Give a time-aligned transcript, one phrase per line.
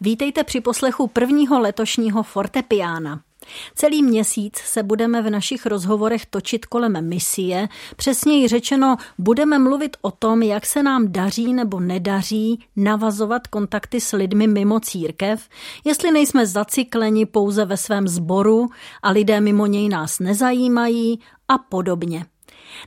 [0.00, 3.20] Vítejte při poslechu prvního letošního fortepiána.
[3.74, 10.10] Celý měsíc se budeme v našich rozhovorech točit kolem misie, přesněji řečeno budeme mluvit o
[10.10, 15.48] tom, jak se nám daří nebo nedaří navazovat kontakty s lidmi mimo církev,
[15.84, 18.68] jestli nejsme zacikleni pouze ve svém sboru
[19.02, 22.26] a lidé mimo něj nás nezajímají a podobně.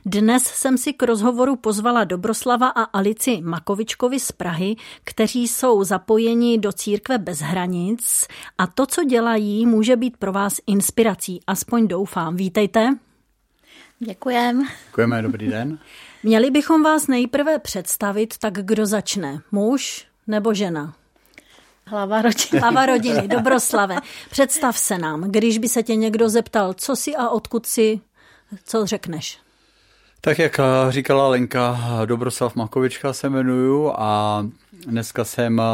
[0.06, 6.58] Dnes jsem si k rozhovoru pozvala Dobroslava a Alici Makovičkovi z Prahy, kteří jsou zapojeni
[6.58, 8.26] do církve bez hranic
[8.58, 12.36] a to, co dělají, může být pro vás inspirací, aspoň doufám.
[12.36, 12.98] Vítejte.
[13.98, 14.68] Děkujem.
[14.86, 15.78] Děkujeme, dobrý den.
[16.22, 19.40] Měli bychom vás nejprve představit, tak kdo začne?
[19.52, 20.94] Muž nebo žena?
[21.86, 22.60] Hlava rodiny.
[22.60, 23.96] Hlava rodiny, Dobroslave.
[24.30, 28.00] Představ se nám, když by se tě někdo zeptal, co jsi a odkud jsi,
[28.64, 29.38] co řekneš?
[30.24, 34.42] Tak jak eh, říkala Lenka, Dobroslav Makovička se jmenuju a
[34.86, 35.64] dneska jsem eh,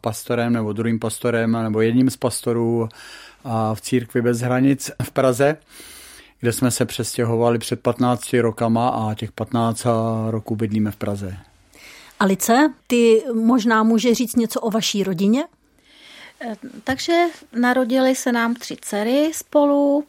[0.00, 5.56] pastorem nebo druhým pastorem nebo jedním z pastorů eh, v církvi bez hranic v Praze,
[6.40, 9.86] kde jsme se přestěhovali před 15 rokama a těch 15
[10.30, 11.36] roků bydlíme v Praze.
[12.20, 15.44] Alice, ty možná může říct něco o vaší rodině?
[16.84, 20.04] Takže narodili se nám tři dcery spolu.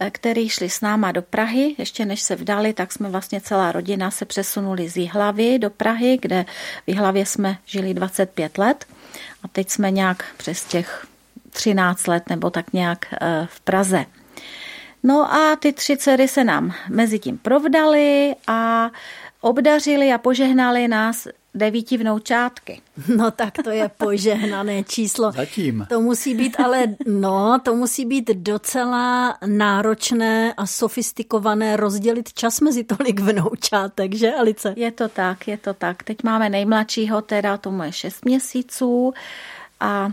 [0.00, 1.74] Eh, který šli s náma do Prahy.
[1.78, 6.18] Ještě než se vdali, tak jsme vlastně celá rodina se přesunuli z Jihlavy do Prahy,
[6.22, 6.44] kde
[6.86, 8.86] v Jihlavě jsme žili 25 let.
[9.42, 11.06] A teď jsme nějak přes těch
[11.50, 14.04] 13 let nebo tak nějak eh, v Praze.
[15.02, 18.90] No a ty tři dcery se nám mezi tím provdali a
[19.40, 22.80] obdařili a požehnali nás devíti vnoučátky.
[23.16, 25.32] No tak to je požehnané číslo.
[25.32, 25.86] Zatím.
[25.88, 32.84] To musí být ale, no, to musí být docela náročné a sofistikované rozdělit čas mezi
[32.84, 34.74] tolik vnoučátek, že Alice?
[34.76, 36.02] Je to tak, je to tak.
[36.02, 39.14] Teď máme nejmladšího, teda tomu je šest měsíců
[39.80, 40.12] a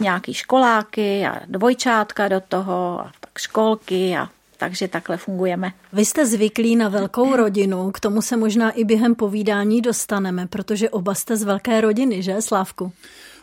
[0.00, 5.72] nějaký školáky a dvojčátka do toho a tak školky a takže takhle fungujeme.
[5.92, 10.90] Vy jste zvyklí na velkou rodinu, k tomu se možná i během povídání dostaneme, protože
[10.90, 12.92] oba jste z velké rodiny, že Slávku?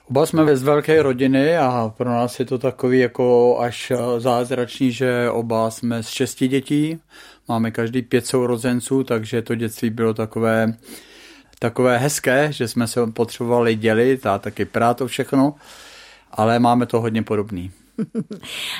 [0.09, 5.29] Oba jsme z velké rodiny a pro nás je to takový jako až zázračný, že
[5.29, 6.99] oba jsme z šesti dětí.
[7.47, 10.73] Máme každý pět sourozenců, takže to dětství bylo takové,
[11.59, 15.55] takové hezké, že jsme se potřebovali dělit a taky prát to všechno,
[16.31, 17.71] ale máme to hodně podobný.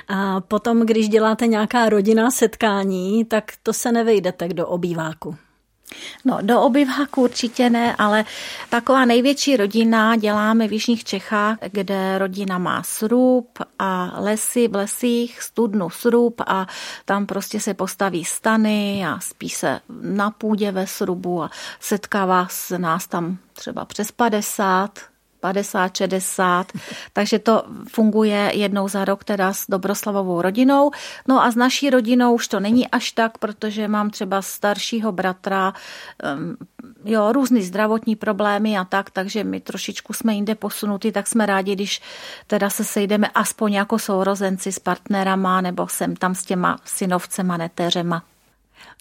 [0.08, 5.36] A potom, když děláte nějaká rodinná setkání, tak to se nevejdete do obýváku.
[6.26, 8.26] No, do obyváku určitě ne, ale
[8.70, 15.42] taková největší rodina děláme v Jižních Čechách, kde rodina má srub a lesy v lesích,
[15.42, 16.68] studnu srub a
[17.06, 22.80] tam prostě se postaví stany a spí se na půdě ve srubu a setkává se
[22.80, 25.11] nás tam třeba přes 50
[25.42, 26.72] 50, 60,
[27.14, 30.92] takže to funguje jednou za rok teda s Dobroslavovou rodinou.
[31.28, 35.74] No a s naší rodinou už to není až tak, protože mám třeba staršího bratra,
[37.06, 41.76] jo, různý zdravotní problémy a tak, takže my trošičku jsme jinde posunutí, tak jsme rádi,
[41.76, 42.02] když
[42.48, 48.24] teda se sejdeme aspoň jako sourozenci s partnerama nebo sem tam s těma synovcema, netéřema.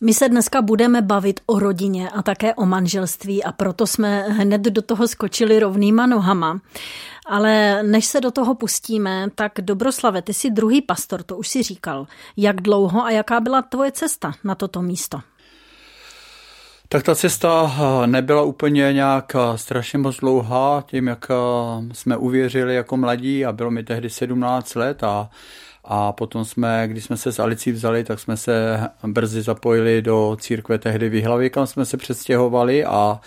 [0.03, 4.61] My se dneska budeme bavit o rodině a také o manželství a proto jsme hned
[4.61, 6.61] do toho skočili rovnýma nohama.
[7.27, 11.63] Ale než se do toho pustíme, tak Dobroslave, ty jsi druhý pastor, to už si
[11.63, 12.07] říkal.
[12.37, 15.21] Jak dlouho a jaká byla tvoje cesta na toto místo?
[16.89, 17.73] Tak ta cesta
[18.07, 21.27] nebyla úplně nějak strašně moc dlouhá, tím jak
[21.93, 25.31] jsme uvěřili jako mladí a bylo mi tehdy 17 let a
[25.85, 30.37] a potom jsme, když jsme se s Alicí vzali, tak jsme se brzy zapojili do
[30.41, 33.21] církve tehdy v Jihlavě, kam jsme se přestěhovali a,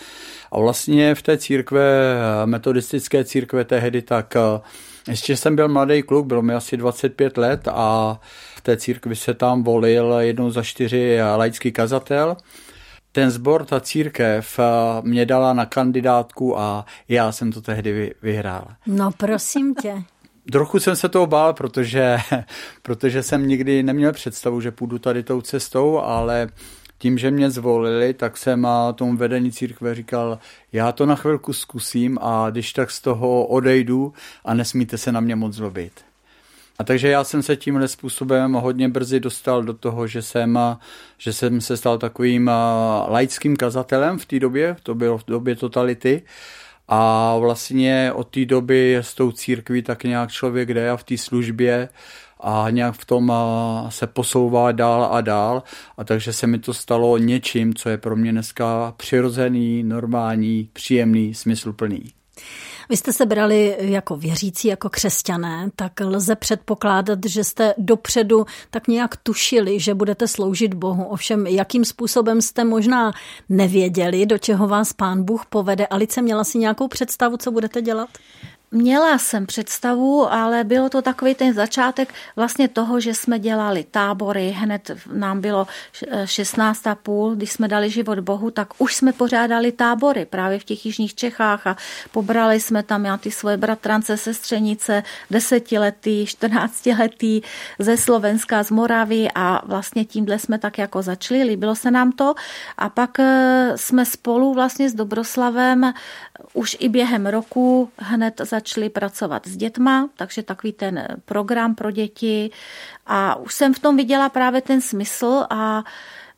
[0.51, 2.15] a vlastně v té církve,
[2.45, 4.61] metodistické církve tehdy, tak eh,
[5.07, 8.19] ještě jsem byl mladý kluk, bylo mi asi 25 let a
[8.55, 12.37] v té církvi se tam volil jednou za čtyři laický kazatel.
[13.11, 14.63] Ten zbor, ta církev eh,
[15.01, 18.67] mě dala na kandidátku a já jsem to tehdy vyhrál.
[18.87, 20.03] No prosím tě.
[20.51, 22.17] Trochu jsem se toho bál, protože,
[22.81, 26.49] protože jsem nikdy neměl představu, že půjdu tady tou cestou, ale
[26.97, 30.39] tím, že mě zvolili, tak jsem tomu vedení církve říkal,
[30.71, 34.13] já to na chvilku zkusím a když tak z toho odejdu
[34.45, 35.93] a nesmíte se na mě moc zlobit.
[36.79, 40.59] A takže já jsem se tímhle způsobem hodně brzy dostal do toho, že jsem,
[41.17, 42.51] že jsem se stal takovým
[43.07, 46.21] laickým kazatelem v té době, to bylo v době totality,
[46.87, 51.17] a vlastně od té doby s tou církví tak nějak člověk jde a v té
[51.17, 51.89] službě
[52.39, 53.33] a nějak v tom
[53.89, 55.63] se posouvá dál a dál.
[55.97, 61.33] A takže se mi to stalo něčím, co je pro mě dneska přirozený, normální, příjemný,
[61.33, 62.22] smysluplný.
[62.89, 68.87] Vy jste se brali jako věřící, jako křesťané, tak lze předpokládat, že jste dopředu tak
[68.87, 71.03] nějak tušili, že budete sloužit Bohu.
[71.03, 73.11] Ovšem, jakým způsobem jste možná
[73.49, 75.87] nevěděli, do čeho vás pán Bůh povede.
[75.87, 78.09] Alice měla si nějakou představu, co budete dělat?
[78.75, 84.49] Měla jsem představu, ale bylo to takový ten začátek vlastně toho, že jsme dělali tábory.
[84.49, 85.67] Hned nám bylo
[86.25, 90.63] 16 a půl, když jsme dali život Bohu, tak už jsme pořádali tábory právě v
[90.63, 91.77] těch jižních Čechách a
[92.11, 97.41] pobrali jsme tam já ty svoje bratrance, sestřenice, desetiletý, 14 letý
[97.79, 102.35] ze Slovenska, z Moravy a vlastně tímhle jsme tak jako začali, líbilo se nám to.
[102.77, 105.93] A pak eh, jsme spolu vlastně s Dobroslavem
[106.53, 108.62] už i během roku hned začali
[108.93, 112.51] pracovat s dětma, takže takový ten program pro děti
[113.05, 115.83] a už jsem v tom viděla právě ten smysl a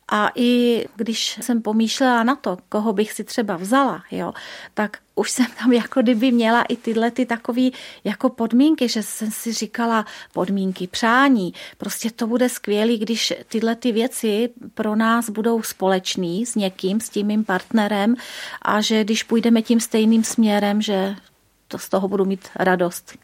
[0.08, 4.32] a i když jsem pomýšlela na to, koho bych si třeba vzala, jo,
[4.74, 7.62] tak už jsem tam jako kdyby měla i tyhle ty takové
[8.04, 11.54] jako podmínky, že jsem si říkala podmínky přání.
[11.78, 17.08] Prostě to bude skvělé, když tyhle ty věci pro nás budou společný s někým, s
[17.08, 18.14] tím mým partnerem
[18.62, 21.16] a že když půjdeme tím stejným směrem, že
[21.68, 23.18] to z toho budu mít radost.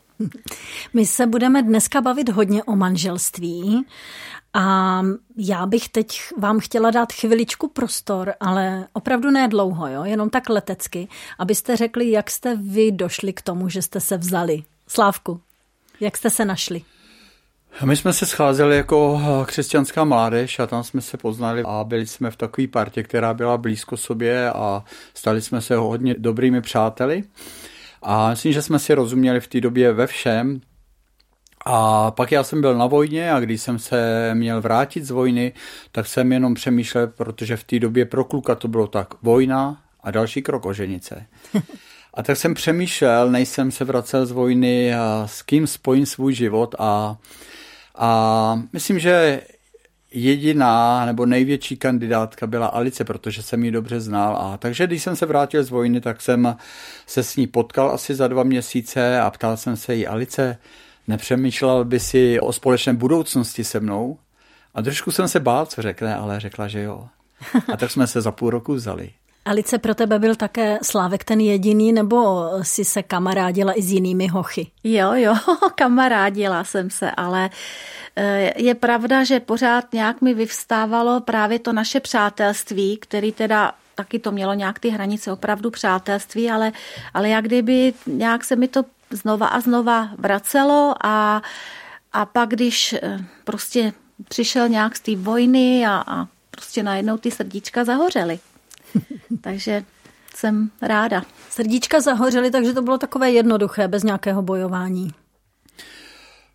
[0.94, 3.86] My se budeme dneska bavit hodně o manželství
[4.54, 5.02] a
[5.36, 10.04] já bych teď vám chtěla dát chviličku prostor, ale opravdu ne dlouho, jo?
[10.04, 11.08] jenom tak letecky,
[11.38, 14.62] abyste řekli, jak jste vy došli k tomu, že jste se vzali.
[14.88, 15.40] Slávku,
[16.00, 16.82] jak jste se našli?
[17.84, 22.30] My jsme se scházeli jako křesťanská mládež a tam jsme se poznali a byli jsme
[22.30, 24.84] v takové partě, která byla blízko sobě a
[25.14, 27.24] stali jsme se hodně dobrými přáteli.
[28.02, 30.60] A myslím, že jsme si rozuměli v té době ve všem,
[31.64, 35.52] a pak já jsem byl na vojně a když jsem se měl vrátit z vojny,
[35.92, 40.10] tak jsem jenom přemýšlel, protože v té době pro kluka to bylo tak vojna a
[40.10, 41.26] další krok oženice.
[42.14, 46.34] A tak jsem přemýšlel, než jsem se vracel z vojny, a s kým spojím svůj
[46.34, 47.16] život a,
[47.94, 49.40] a myslím, že
[50.12, 54.36] jediná nebo největší kandidátka byla Alice, protože jsem ji dobře znal.
[54.36, 56.56] A takže když jsem se vrátil z vojny, tak jsem
[57.06, 60.58] se s ní potkal asi za dva měsíce a ptal jsem se jí, Alice,
[61.08, 64.18] nepřemýšlel by si o společné budoucnosti se mnou?
[64.74, 67.08] A trošku jsem se bál, co řekne, ale řekla, že jo.
[67.72, 69.10] A tak jsme se za půl roku vzali.
[69.44, 74.28] Alice, pro tebe byl také Slávek ten jediný, nebo si se kamarádila i s jinými
[74.28, 74.70] hochy?
[74.84, 75.34] Jo, jo,
[75.74, 77.50] kamarádila jsem se, ale
[78.16, 84.18] eh, je pravda, že pořád nějak mi vyvstávalo právě to naše přátelství, který teda taky
[84.18, 86.72] to mělo nějak ty hranice opravdu přátelství, ale,
[87.14, 91.42] ale jak kdyby nějak se mi to znova a znova vracelo a,
[92.12, 93.92] a pak, když eh, prostě
[94.28, 98.38] přišel nějak z té vojny a, a prostě najednou ty srdíčka zahořely.
[99.40, 99.84] takže
[100.34, 101.22] jsem ráda.
[101.50, 105.12] Srdíčka zahořely, takže to bylo takové jednoduché, bez nějakého bojování.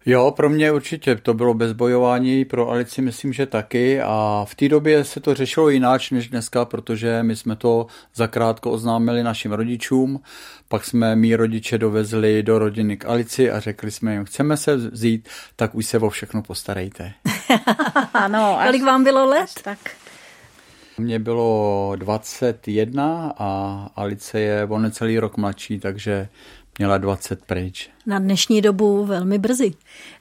[0.09, 4.55] Jo, pro mě určitě to bylo bez bojování, pro Alici myslím, že taky a v
[4.55, 9.51] té době se to řešilo jináč než dneska, protože my jsme to zakrátko oznámili našim
[9.51, 10.21] rodičům,
[10.67, 14.75] pak jsme mý rodiče dovezli do rodiny k Alici a řekli jsme jim, chceme se
[14.75, 17.13] vzít, tak už se o všechno postarejte.
[18.13, 18.59] ano.
[18.65, 19.49] Kolik vám bylo let?
[19.63, 19.79] Tak.
[20.99, 26.29] Mně bylo 21 a Alice je o necelý rok mladší, takže
[26.77, 27.89] měla 20 pryč.
[28.05, 29.73] Na dnešní dobu velmi brzy.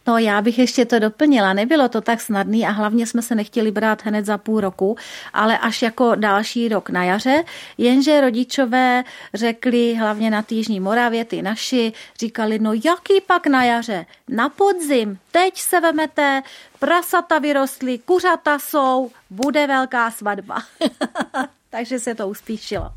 [0.07, 1.53] No já bych ještě to doplnila.
[1.53, 4.97] Nebylo to tak snadný a hlavně jsme se nechtěli brát hned za půl roku,
[5.33, 7.45] ale až jako další rok na jaře.
[7.79, 9.05] Jenže rodičové
[9.35, 14.07] řekli, hlavně na Týžní Moravě, ty naši, říkali, no jaký pak na jaře?
[14.29, 16.43] Na podzim, teď se vemete,
[16.79, 20.63] prasata vyrostly, kuřata jsou, bude velká svatba.
[21.71, 22.93] Takže se to uspíšilo.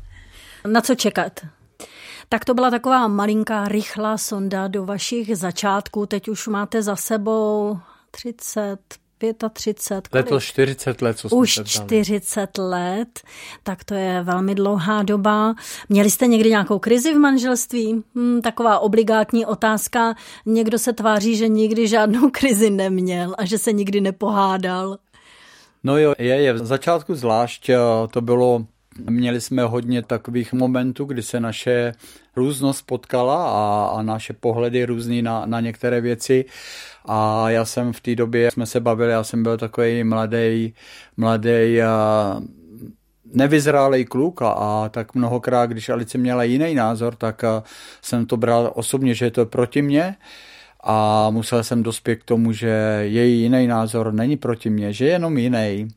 [0.66, 1.40] Na co čekat?
[2.32, 6.06] Tak to byla taková malinká, rychlá sonda do vašich začátků.
[6.06, 7.78] Teď už máte za sebou
[8.10, 8.78] 30,
[9.52, 10.14] 35.
[10.14, 13.20] Letos 40 let, co jsme Už 40 let,
[13.62, 15.54] tak to je velmi dlouhá doba.
[15.88, 18.02] Měli jste někdy nějakou krizi v manželství?
[18.14, 20.14] Hmm, taková obligátní otázka.
[20.46, 24.98] Někdo se tváří, že nikdy žádnou krizi neměl a že se nikdy nepohádal.
[25.84, 26.52] No jo, je, je.
[26.52, 27.78] V začátku zvlášť eh,
[28.10, 28.66] to bylo
[29.10, 31.92] Měli jsme hodně takových momentů, kdy se naše
[32.36, 36.44] různost potkala a, a naše pohledy různý na, na některé věci.
[37.04, 40.74] A já jsem v té době, jsme se bavili, já jsem byl takový mladý,
[41.16, 42.40] mladý a
[43.34, 47.42] nevyzrálej kluk a, a tak mnohokrát, když Alice měla jiný názor, tak
[48.02, 50.16] jsem to bral osobně, že je to proti mně
[50.84, 55.10] a musel jsem dospět k tomu, že její jiný názor není proti mně, že je
[55.10, 55.88] jenom jiný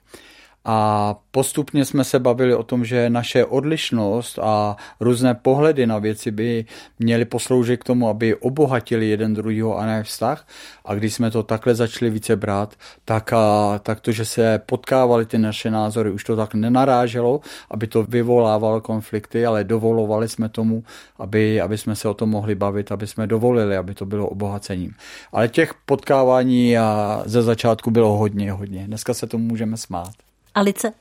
[0.66, 6.32] A postupně jsme se bavili o tom, že naše odlišnost a různé pohledy na věci
[6.32, 6.66] by
[7.00, 10.48] měly posloužit k tomu, aby obohatili jeden druhýho a ne vztah.
[10.86, 15.26] A když jsme to takhle začali více brát, tak, a, tak to, že se potkávaly
[15.26, 17.42] ty naše názory, už to tak nenaráželo,
[17.72, 20.84] aby to vyvolávalo konflikty, ale dovolovali jsme tomu,
[21.18, 24.94] aby, aby jsme se o tom mohli bavit, aby jsme dovolili, aby to bylo obohacením.
[25.32, 28.88] Ale těch potkávání a ze začátku bylo hodně, hodně.
[28.88, 30.14] Dneska se tomu můžeme smát.
[30.56, 30.94] Alice,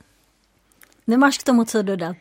[1.07, 2.15] nemáš k tomu co dodat?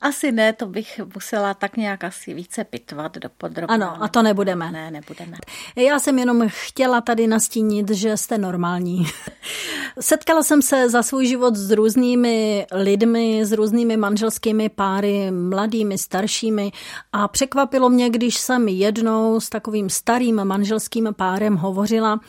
[0.00, 3.74] Asi ne, to bych musela tak nějak asi více pitvat do podrobna.
[3.74, 4.72] Ano, a to nebudeme.
[4.72, 5.36] Ne, nebudeme.
[5.76, 9.06] Já jsem jenom chtěla tady nastínit, že jste normální.
[10.00, 16.72] Setkala jsem se za svůj život s různými lidmi, s různými manželskými páry, mladými, staršími
[17.12, 22.20] a překvapilo mě, když jsem jednou s takovým starým manželským párem hovořila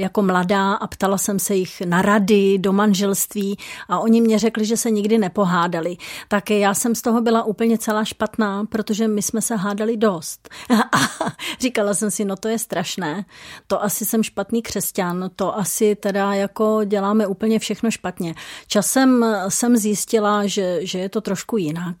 [0.00, 4.64] jako mladá a ptala jsem se jich na rady do manželství a oni mě řekli,
[4.64, 5.96] že se nikdy nepohádali.
[6.28, 10.48] Tak já jsem z toho byla úplně celá špatná, protože my jsme se hádali dost.
[10.70, 10.98] A
[11.60, 13.24] říkala jsem si, no to je strašné,
[13.66, 18.34] to asi jsem špatný křesťan, to asi teda jako děláme úplně všechno špatně.
[18.66, 21.96] Časem jsem zjistila, že, že je to trošku jinak,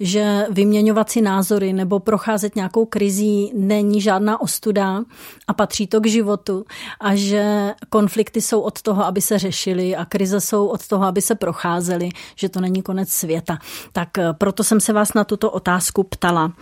[0.00, 5.02] že vyměňovat si názory nebo procházet nějakou krizí není žádná ostuda
[5.46, 6.64] a patří to k životu
[7.00, 11.04] a že že konflikty jsou od toho, aby se řešily a krize jsou od toho,
[11.04, 13.58] aby se procházely, že to není konec světa.
[13.92, 16.52] Tak eh, proto jsem se vás na tuto otázku ptala.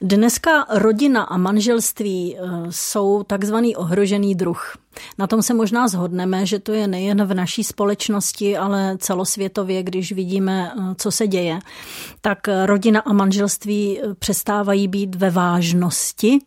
[0.00, 4.76] Dneska rodina a manželství eh, jsou takzvaný ohrožený druh.
[5.18, 10.12] Na tom se možná zhodneme, že to je nejen v naší společnosti, ale celosvětově, když
[10.12, 11.58] vidíme, eh, co se děje.
[12.20, 16.38] Tak rodina a manželství přestávají být ve vážnosti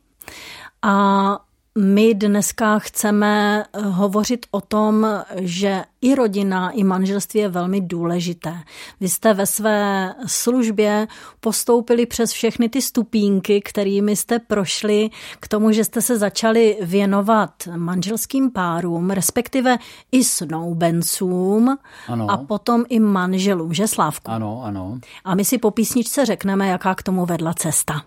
[0.82, 1.40] a
[1.80, 8.54] my dneska chceme eh, hovořit o tom, že i rodina, i manželství je velmi důležité.
[9.00, 11.08] Vy jste ve své službě
[11.40, 15.10] postoupili přes všechny ty stupínky, kterými jste prošli
[15.40, 19.78] k tomu, že jste se začali věnovat manželským párům, respektive
[20.12, 22.32] i snoubencům ano.
[22.32, 24.32] a potom i manželům, že Slávku?
[24.32, 25.00] Ano, ano.
[25.26, 28.02] A my si po písničce řekneme, jaká k tomu vedla cesta.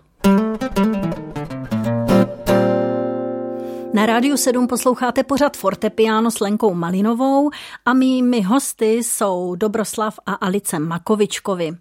[3.95, 7.49] Na Rádiu 7 posloucháte pořad Fortepiano s Lenkou Malinovou
[7.85, 11.71] a mými hosty jsou Dobroslav a Alice Makovičkovi.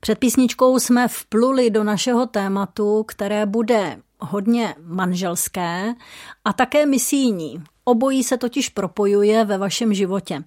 [0.00, 5.94] Před písničkou jsme vpluli do našeho tématu, které bude hodně manželské
[6.44, 7.62] a také misijní.
[7.84, 10.44] Obojí se totiž propojuje ve vašem životě.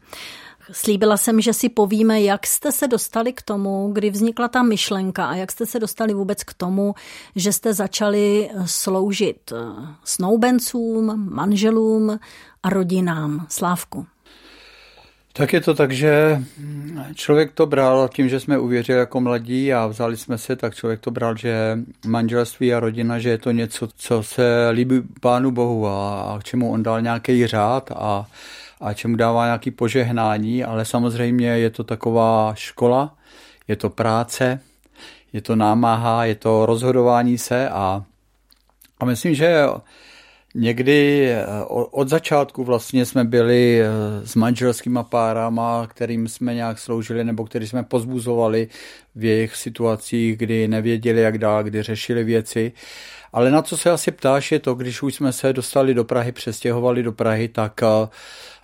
[0.72, 5.26] Slíbila jsem, že si povíme, jak jste se dostali k tomu, kdy vznikla ta myšlenka
[5.26, 6.96] a jak jste se dostali vůbec k tomu,
[7.36, 9.54] že jste začali sloužit
[10.04, 12.20] snoubencům, manželům
[12.64, 13.46] a rodinám.
[13.50, 14.06] Slávku.
[15.34, 16.44] Tak je to tak, že
[17.14, 21.00] člověk to bral tím, že jsme uvěřili jako mladí a vzali jsme se, tak člověk
[21.00, 25.88] to bral, že manželství a rodina, že je to něco, co se líbí Pánu Bohu
[25.88, 28.26] a, a k čemu on dal nějaký řád a
[28.82, 33.18] a čemu dává nějaký požehnání, ale samozřejmě je to taková škola,
[33.68, 34.60] je to práce,
[35.34, 38.04] je to námaha, je to rozhodování se a,
[39.00, 39.66] a myslím, že
[40.56, 43.88] někdy eh, od začátku vlastně jsme byli eh,
[44.28, 48.68] s manželskýma párama, kterým jsme nějak sloužili nebo který jsme pozbuzovali
[49.16, 52.72] v jejich situacích, kdy nevěděli, jak dál, kdy řešili věci.
[53.34, 56.32] Ale na co se asi ptáš je to, když už jsme se dostali do Prahy,
[56.32, 58.08] přestěhovali do Prahy, tak eh,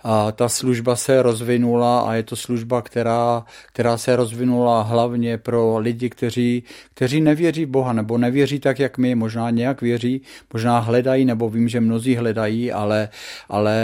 [0.02, 5.78] a ta služba se rozvinula a je to služba, která, která se rozvinula hlavně pro
[5.78, 6.62] lidi, kteří,
[6.94, 10.22] kteří nevěří v Boha nebo nevěří tak, jak my, možná nějak věří,
[10.52, 13.08] možná hledají, nebo vím, že mnozí hledají, ale,
[13.48, 13.74] ale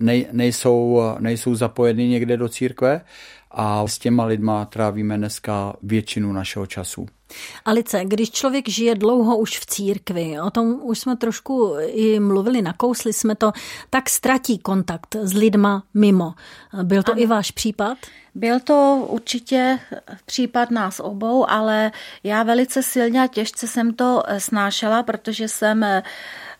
[0.00, 3.00] nej, nejsou, nejsou zapojeni někde do církve
[3.50, 7.06] a s těma lidma trávíme dneska většinu našeho času.
[7.64, 12.62] Alice, když člověk žije dlouho už v církvi, o tom už jsme trošku i mluvili,
[12.62, 13.52] nakousli jsme to,
[13.90, 16.34] tak ztratí kontakt s lidma mimo.
[16.82, 17.22] Byl to ano.
[17.22, 17.98] i váš případ?
[18.34, 19.78] Byl to určitě
[20.26, 21.92] případ nás obou, ale
[22.24, 25.84] já velice silně a těžce jsem to snášela, protože jsem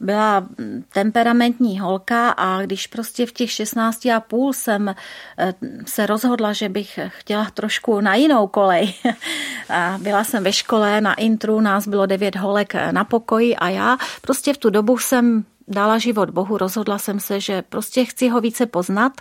[0.01, 0.47] byla
[0.93, 5.55] temperamentní holka a když prostě v těch 16 a půl jsem eh,
[5.87, 8.95] se rozhodla, že bych chtěla trošku na jinou kolej.
[9.69, 13.99] A byla jsem ve škole na intru, nás bylo devět holek na pokoji a já
[14.21, 18.41] prostě v tu dobu jsem dala život Bohu, rozhodla jsem se, že prostě chci ho
[18.41, 19.13] více poznat.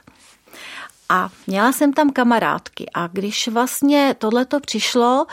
[1.10, 5.25] A měla jsem tam kamarádky a když vlastně tohleto přišlo,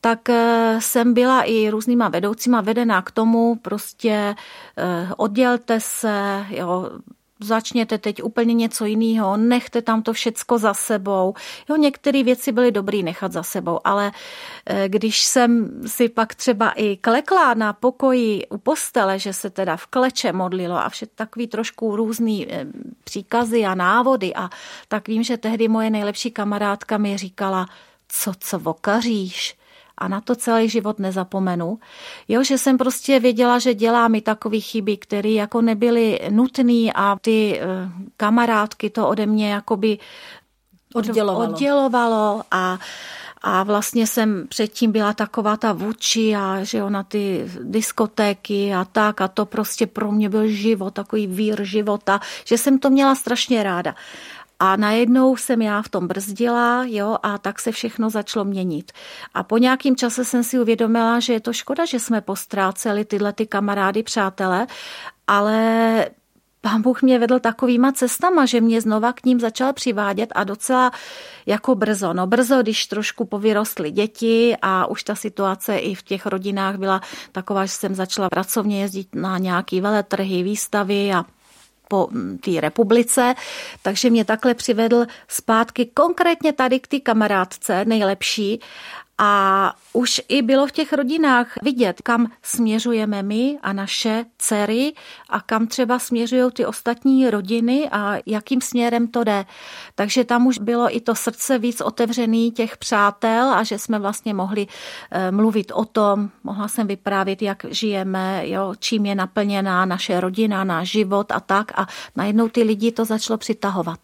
[0.00, 4.34] tak eh, jsem byla i různýma vedoucíma vedená k tomu, prostě
[4.78, 6.90] eh, oddělte se, jo,
[7.44, 11.34] začněte teď úplně něco jiného, nechte tam to všecko za sebou.
[11.70, 14.12] Jo, některé věci byly dobrý nechat za sebou, ale
[14.66, 19.76] eh, když jsem si pak třeba i klekla na pokoji u postele, že se teda
[19.76, 22.66] v kleče modlilo a vše takový trošku různý eh,
[23.04, 24.50] příkazy a návody a
[24.88, 27.66] tak vím, že tehdy moje nejlepší kamarádka mi říkala,
[28.08, 29.56] co, co vokaříš?
[29.98, 31.78] A na to celý život nezapomenu.
[32.28, 37.16] Jo, že jsem prostě věděla, že dělá mi takové chyby, které jako nebyly nutné a
[37.20, 37.66] ty eh,
[38.16, 39.98] kamarádky to ode mě jakoby
[40.94, 42.78] oddělovalo, oddělovalo a
[43.46, 48.84] a vlastně jsem předtím byla taková ta vůči a že jo, na ty diskotéky a
[48.84, 53.14] tak a to prostě pro mě byl život, takový vír života, že jsem to měla
[53.14, 53.94] strašně ráda.
[54.60, 58.92] A najednou jsem já v tom brzdila, jo, a tak se všechno začalo měnit.
[59.34, 63.32] A po nějakým čase jsem si uvědomila, že je to škoda, že jsme postráceli tyhle
[63.32, 64.66] ty kamarády, přátele,
[65.26, 66.06] ale
[66.60, 70.90] pán Bůh mě vedl takovýma cestama, že mě znova k ním začal přivádět a docela
[71.46, 72.12] jako brzo.
[72.12, 77.00] No brzo, když trošku povyrostly děti a už ta situace i v těch rodinách byla
[77.32, 81.24] taková, že jsem začala pracovně jezdit na nějaký veletrhy, výstavy a
[81.88, 83.34] po mm, té republice,
[83.82, 88.60] takže mě takhle přivedl zpátky konkrétně tady k té kamarádce nejlepší
[89.18, 94.92] a už i bylo v těch rodinách vidět, kam směřujeme my a naše dcery
[95.28, 99.44] a kam třeba směřují ty ostatní rodiny a jakým směrem to jde.
[99.94, 104.34] Takže tam už bylo i to srdce víc otevřený těch přátel a že jsme vlastně
[104.34, 104.66] mohli
[105.10, 110.64] eh, mluvit o tom, mohla jsem vyprávět, jak žijeme, jo, čím je naplněná naše rodina,
[110.64, 113.98] náš život a tak a najednou ty lidi to začalo přitahovat.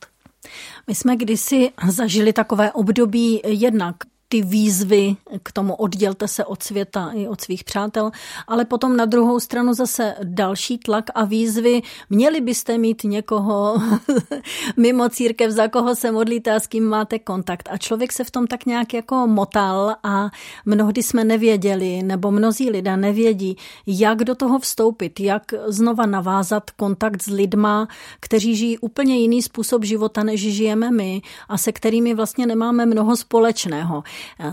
[0.87, 3.97] My jsme kdysi zažili takové období jednak
[4.33, 8.11] ty výzvy k tomu oddělte se od světa i od svých přátel,
[8.47, 11.83] ale potom na druhou stranu zase další tlak a výzvy.
[12.11, 13.83] Měli byste mít někoho
[14.77, 17.69] mimo církev, za koho se modlíte a s kým máte kontakt.
[17.73, 20.31] A člověk se v tom tak nějak jako motal a
[20.65, 23.57] mnohdy jsme nevěděli, nebo mnozí lidé nevědí,
[23.87, 27.89] jak do toho vstoupit, jak znova navázat kontakt s lidma,
[28.21, 33.17] kteří žijí úplně jiný způsob života, než žijeme my a se kterými vlastně nemáme mnoho
[33.17, 34.03] společného.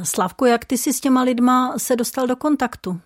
[0.04, 3.00] Slavko, jak ty si s těma lidma se dostal do kontaktu?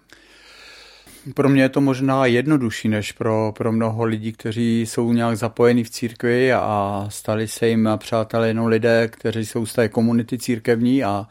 [1.33, 5.83] Pro mě je to možná jednodušší než pro, pro mnoho lidí, kteří jsou nějak zapojeni
[5.83, 11.03] v církvi a stali se jim přátelé jenom lidé, kteří jsou z té komunity církevní
[11.03, 11.27] a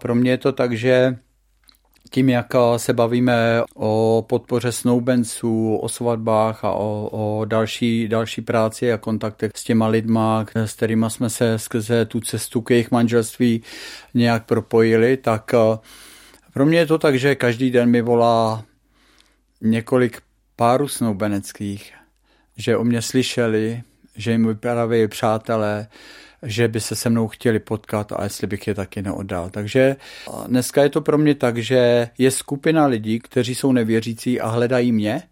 [0.00, 1.18] pro mě je to tak, že
[2.12, 2.46] tím, jak
[2.76, 9.52] se bavíme o podpoře snoubenců, o svatbách a o, o další, další práci a kontaktech
[9.54, 13.62] s těma lidma, s kterými jsme se skrze tu cestu k jejich manželství
[14.14, 15.78] nějak propojili, tak eh,
[16.52, 18.64] pro mě je to tak, že každý den mi volá
[19.60, 20.20] několik
[20.56, 21.92] párů snoubeneckých,
[22.56, 23.82] že o mě slyšeli,
[24.16, 25.86] že jim vyprávějí přátelé,
[26.42, 29.50] že by se se mnou chtěli potkat a jestli bych je taky neoddal.
[29.50, 29.96] Takže
[30.46, 34.92] dneska je to pro mě tak, že je skupina lidí, kteří jsou nevěřící a hledají
[34.92, 35.22] mě,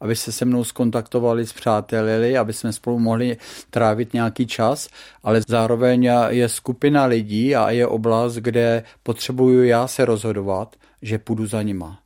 [0.00, 3.36] aby se se mnou skontaktovali, přáteli, aby jsme spolu mohli
[3.70, 4.88] trávit nějaký čas,
[5.22, 11.46] ale zároveň je skupina lidí a je oblast, kde potřebuju já se rozhodovat, že půjdu
[11.46, 11.98] za nima.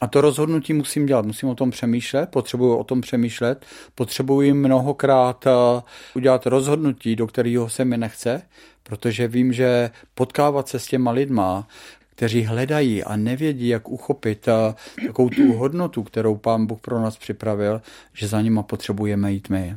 [0.00, 5.46] A to rozhodnutí musím dělat, musím o tom přemýšlet, potřebuji o tom přemýšlet, potřebuji mnohokrát
[5.46, 5.82] eh,
[6.14, 8.42] udělat rozhodnutí, do kterého se mi nechce,
[8.82, 11.68] protože vím, že potkávat se s těma lidma,
[12.14, 14.74] kteří hledají a nevědí, jak uchopit eh,
[15.06, 17.82] takovou tu hodnotu, kterou pán Bůh pro nás připravil,
[18.12, 19.76] že za nima potřebujeme jít my.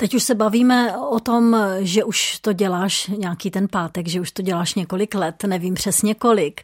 [0.00, 4.32] Teď už se bavíme o tom, že už to děláš nějaký ten pátek, že už
[4.32, 6.62] to děláš několik let, nevím přesně kolik,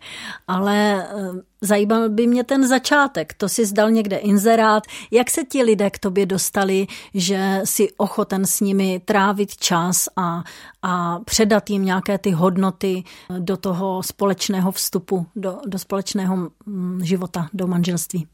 [0.49, 3.35] ale eh, zajímal by mě ten začátek.
[3.35, 4.83] To si zdal někde inzerát.
[5.11, 10.44] Jak se ti lidé k tobě dostali, že si ochoten s nimi trávit čas a,
[10.83, 13.05] a předat jim nějaké ty hodnoty
[13.38, 18.27] do toho společného vstupu, do, do společného mm, života, do manželství?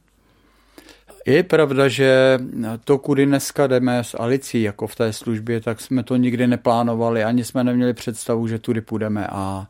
[1.27, 2.39] Je pravda, že
[2.85, 7.25] to, kudy dneska jdeme s Alicí, jako v té službě, tak jsme to nikdy neplánovali,
[7.25, 9.27] ani jsme neměli představu, že tudy půjdeme.
[9.27, 9.67] A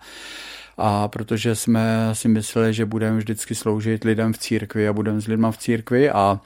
[0.83, 5.27] a protože jsme si mysleli, že budeme vždycky sloužit lidem v církvi a budeme s
[5.27, 6.11] lidma v církvi.
[6.11, 6.41] A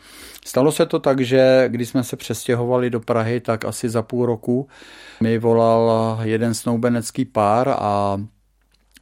[0.45, 4.27] stalo se to tak, že když jsme se přestěhovali do Prahy, tak asi za půl
[4.27, 4.69] roku
[5.21, 8.21] mi volal jeden snoubenecký pár a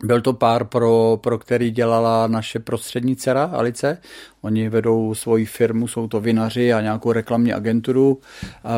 [0.03, 3.99] byl to pár, pro, pro který dělala naše prostřední dcera Alice.
[4.41, 8.21] Oni vedou svoji firmu, jsou to vinaři a nějakou reklamní agenturu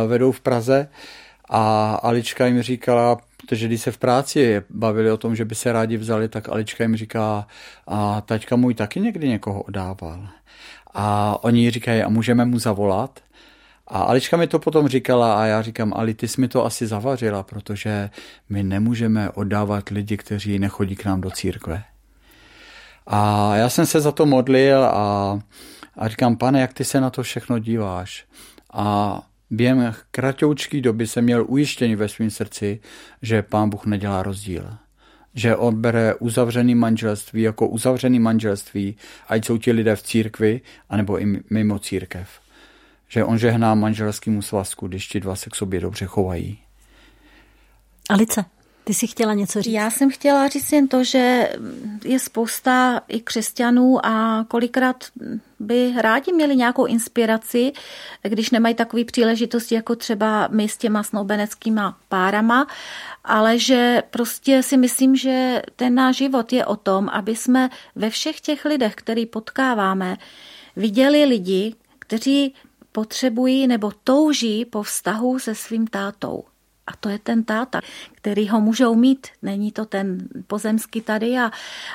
[0.06, 0.88] vedou v Praze.
[1.48, 5.72] A Alička jim říkala, protože když se v práci bavili o tom, že by se
[5.72, 7.46] rádi vzali, tak Alička jim říká,
[7.86, 10.28] a taťka můj taky někdy někoho odával.
[10.94, 13.20] A oni říkají, a můžeme mu zavolat?
[13.86, 16.86] A Alička mi to potom říkala a já říkám, Ali, ty jsi mi to asi
[16.86, 18.10] zavařila, protože
[18.48, 21.84] my nemůžeme oddávat lidi, kteří nechodí k nám do církve.
[23.06, 25.38] A já jsem se za to modlil a,
[25.98, 28.24] a říkám, pane, jak ty se na to všechno díváš?
[28.72, 29.20] A
[29.50, 32.80] během kratoučké doby jsem měl ujištění ve svém srdci,
[33.22, 34.70] že pán Bůh nedělá rozdíl.
[35.34, 38.96] Že on bere uzavřený manželství jako uzavřený manželství,
[39.28, 42.43] ať jsou ti lidé v církvi, anebo i mimo církev.
[43.14, 46.58] Že on žehná manželskému svazku, když ti dva se k sobě dobře chovají.
[48.10, 48.44] Alice,
[48.84, 49.72] ty jsi chtěla něco říct?
[49.72, 51.52] Já jsem chtěla říct jen to, že
[52.04, 55.04] je spousta i křesťanů a kolikrát
[55.60, 57.72] by rádi měli nějakou inspiraci,
[58.22, 62.66] když nemají takové příležitosti, jako třeba my s těma snoubeneckýma párama,
[63.24, 68.10] ale že prostě si myslím, že ten náš život je o tom, aby jsme ve
[68.10, 70.16] všech těch lidech, který potkáváme,
[70.76, 72.54] viděli lidi, kteří
[72.94, 76.44] potřebují nebo touží po vztahu se svým tátou.
[76.86, 77.80] A to je ten táta,
[78.24, 79.26] který ho můžou mít.
[79.42, 81.50] Není to ten pozemský tady a,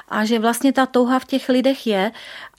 [0.10, 2.12] a že vlastně ta touha v těch lidech je.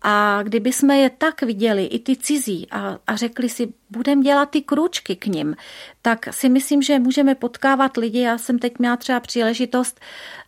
[0.03, 4.51] A kdyby jsme je tak viděli, i ty cizí, a, a řekli si, budeme dělat
[4.51, 5.57] ty krůčky k ním,
[6.03, 8.21] tak si myslím, že můžeme potkávat lidi.
[8.21, 10.01] Já jsem teď měla třeba příležitost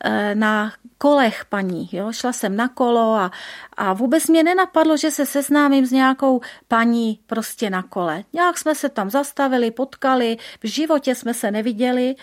[0.04, 1.88] eh, na kolech paní.
[1.92, 2.12] Jo?
[2.12, 3.30] Šla jsem na kolo a,
[3.76, 8.24] a vůbec mě nenapadlo, že se seznámím s nějakou paní prostě na kole.
[8.32, 12.14] Nějak jsme se tam zastavili, potkali, v životě jsme se neviděli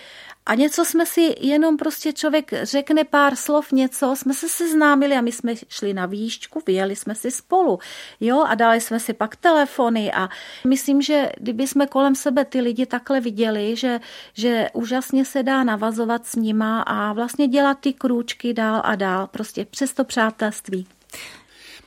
[0.46, 5.20] a něco jsme si jenom prostě člověk řekne pár slov, něco, jsme se seznámili a
[5.20, 7.78] my jsme šli na výšťku, vyjeli jsme si spolu,
[8.20, 10.28] jo, a dali jsme si pak telefony a
[10.66, 14.00] myslím, že kdyby jsme kolem sebe ty lidi takhle viděli, že,
[14.34, 19.26] že úžasně se dá navazovat s nima a vlastně dělat ty krůčky dál a dál,
[19.26, 20.86] prostě přes to přátelství.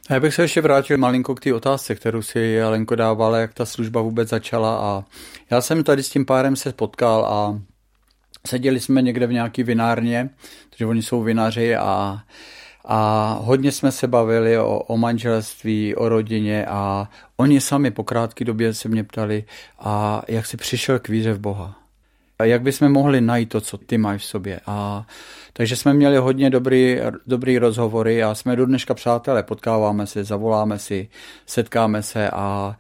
[0.10, 3.66] Já bych se ještě vrátil malinko k té otázce, kterou si Alenko dávala, jak ta
[3.66, 5.04] služba vůbec začala a
[5.50, 7.60] já jsem tady s tím párem se potkal a
[8.47, 10.29] Seděli jsme někde v nějaký vinárně,
[10.69, 12.19] protože oni jsou vinaři a,
[12.86, 18.45] a hodně jsme se bavili o, o manželství, o rodině a oni sami po krátké
[18.45, 19.43] době se mě ptali,
[19.79, 21.75] a jak jsi přišel k víře v Boha.
[22.39, 24.60] A jak bychom mohli najít to, co ty máš v sobě.
[24.65, 25.08] A,
[25.53, 30.79] takže jsme měli hodně dobrý, dobrý rozhovory a jsme do dneška přátelé, potkáváme se, zavoláme
[30.79, 31.10] si,
[31.45, 32.75] setkáme se a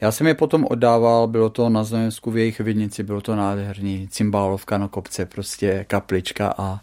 [0.00, 4.08] já jsem je potom oddával, bylo to na Znojemsku v jejich vidnici, bylo to nádherný,
[4.10, 6.80] cymbálovka na kopce, prostě kaplička a,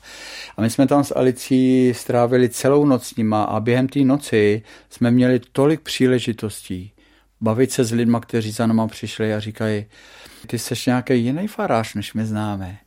[0.58, 4.62] a my jsme tam s Alicí strávili celou noc s nima a během té noci
[4.90, 6.94] jsme měli tolik příležitostí
[7.44, 9.86] bavit se s lidma, kteří za náma přišli a říkají,
[10.48, 12.78] ty jsi nějaký jiný faráš, než my známe.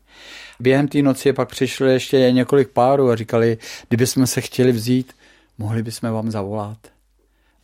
[0.60, 3.58] Během té noci pak přišli ještě několik párů a říkali,
[3.88, 5.12] kdybychom se chtěli vzít,
[5.58, 6.78] mohli bychom vám zavolat.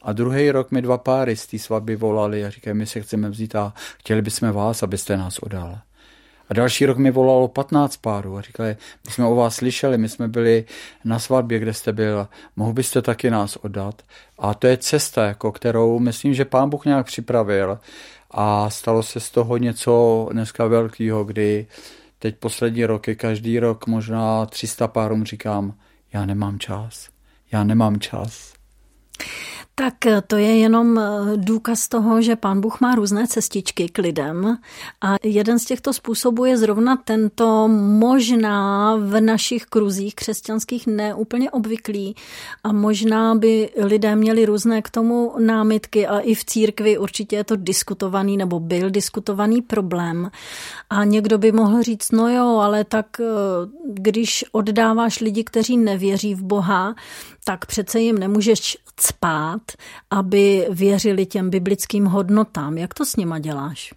[0.03, 3.31] A druhý rok mi dva páry z té svatby volali a říkají, my se chceme
[3.31, 5.79] vzít a chtěli bychom vás, abyste nás odal.
[6.49, 10.09] A další rok mi volalo 15 párů a říkali, my jsme o vás slyšeli, my
[10.09, 10.65] jsme byli
[11.05, 14.03] na svatbě, kde jste byl, mohl byste taky nás oddat.
[14.39, 17.79] A to je cesta, jako kterou myslím, že pán Bůh nějak připravil
[18.31, 21.67] a stalo se z toho něco dneska velkého, kdy
[22.19, 25.75] teď poslední roky, každý rok možná 300 párům říkám,
[26.13, 27.09] já nemám čas,
[27.53, 28.53] já nemám čas.
[29.75, 31.03] Tak eh, to je jenom eh,
[31.37, 34.59] důkaz toho, že pán Bůh má různé cestičky k lidem.
[35.01, 42.15] A jeden z těchto způsobů je zrovna tento možná v našich kruzích křesťanských neúplně obvyklý.
[42.65, 47.45] A možná by lidé měli různé k tomu námitky a i v církvi určitě je
[47.45, 50.31] to diskutovaný nebo byl diskutovaný problém.
[50.91, 53.25] A někdo by mohl říct, no jo, ale tak eh,
[53.95, 56.95] když oddáváš lidi, kteří nevěří v Boha,
[57.45, 59.62] tak přece jim nemůžeš cpát,
[60.11, 62.79] aby věřili těm biblickým hodnotám.
[62.79, 63.95] Jak to s nima děláš?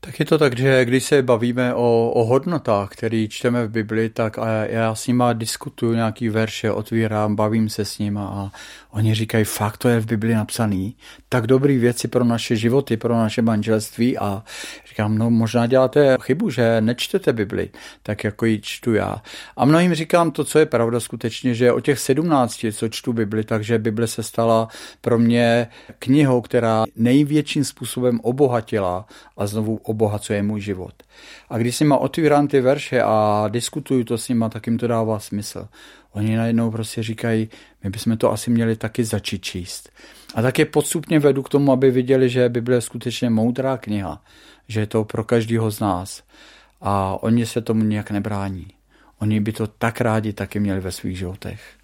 [0.00, 4.08] Tak je to tak, že když se bavíme o, o hodnotách, které čteme v Bibli,
[4.08, 8.50] tak a já s nima diskutuju nějaký verše, otvírám, bavím se s nima a
[8.90, 10.96] oni říkají, fakt to je v Bibli napsaný,
[11.28, 14.42] tak dobrý věci pro naše životy, pro naše manželství a
[14.88, 17.70] říkám, no možná děláte chybu, že nečtete Bibli,
[18.02, 19.22] tak jako ji čtu já.
[19.56, 23.44] A mnohým říkám to, co je pravda skutečně, že o těch sedmnácti, co čtu Bibli,
[23.44, 24.68] takže Bible se stala
[25.00, 29.06] pro mě knihou, která největším způsobem obohatila
[29.36, 30.94] a znovu obohacuje můj život.
[31.48, 34.86] A když si ma otvírám ty verše a diskutuju to s nima, tak jim to
[34.86, 35.68] dává smysl.
[36.12, 37.48] Oni najednou prostě říkají,
[37.84, 39.90] my bychom to asi měli taky začít číst.
[40.34, 44.22] A tak je podstupně vedu k tomu, aby viděli, že Bible je skutečně moudrá kniha,
[44.68, 46.22] že je to pro každého z nás.
[46.80, 48.66] A oni se tomu nějak nebrání.
[49.18, 51.77] Oni by to tak rádi taky měli ve svých životech.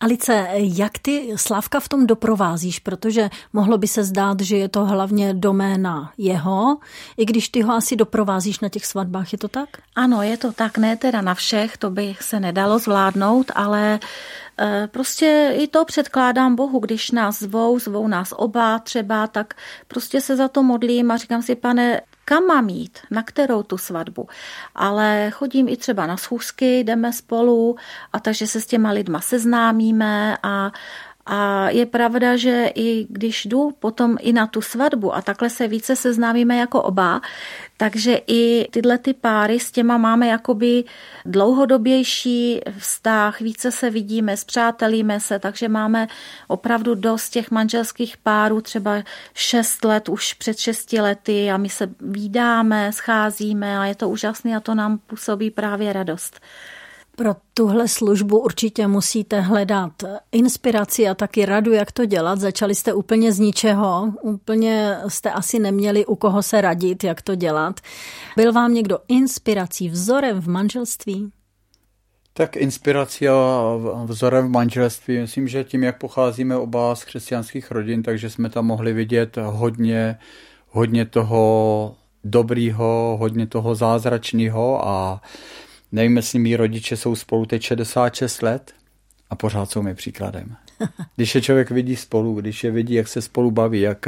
[0.00, 2.78] Alice, jak ty Slavka v tom doprovázíš?
[2.78, 6.76] Protože mohlo by se zdát, že je to hlavně doména jeho,
[7.16, 9.68] i když ty ho asi doprovázíš na těch svatbách, je to tak?
[9.96, 14.00] Ano, je to tak, ne teda na všech, to by se nedalo zvládnout, ale
[14.58, 19.54] eh, Prostě i to předkládám Bohu, když nás zvou, zvou nás oba třeba, tak
[19.88, 23.78] prostě se za to modlím a říkám si, pane, kam mám jít, na kterou tu
[23.78, 24.28] svatbu.
[24.74, 27.76] Ale chodím i třeba na schůzky, jdeme spolu
[28.12, 30.72] a takže se s těma lidma seznámíme a,
[31.26, 35.68] a je pravda, že i když jdu potom i na tu svatbu a takhle se
[35.68, 37.20] více seznámíme jako oba,
[37.76, 40.84] takže i tyhle ty páry s těma máme jakoby
[41.24, 46.06] dlouhodobější vztah, více se vidíme, zpřátelíme se, takže máme
[46.48, 49.02] opravdu dost těch manželských párů, třeba
[49.34, 54.56] šest let, už před šesti lety a my se vídáme, scházíme a je to úžasné
[54.56, 56.40] a to nám působí právě radost.
[57.16, 59.92] Pro tuhle službu určitě musíte hledat
[60.32, 62.40] inspiraci a taky radu, jak to dělat.
[62.40, 67.34] Začali jste úplně z ničeho, úplně jste asi neměli u koho se radit, jak to
[67.34, 67.80] dělat.
[68.36, 71.30] Byl vám někdo inspirací, vzorem v manželství?
[72.32, 73.34] Tak inspirací a
[74.04, 78.66] vzorem v manželství, myslím, že tím, jak pocházíme oba z křesťanských rodin, takže jsme tam
[78.66, 80.18] mohli vidět hodně,
[80.68, 85.22] hodně toho dobrýho, hodně toho zázračného a
[85.94, 88.72] Nevím, jestli mý rodiče jsou spolu teď 66 let
[89.30, 90.56] a pořád jsou mi příkladem.
[91.16, 94.06] Když je člověk vidí spolu, když je vidí, jak se spolu baví, jak,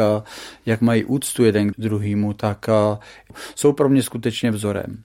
[0.67, 2.67] jak mají úctu jeden k druhému, tak
[3.55, 5.03] jsou pro mě skutečně vzorem.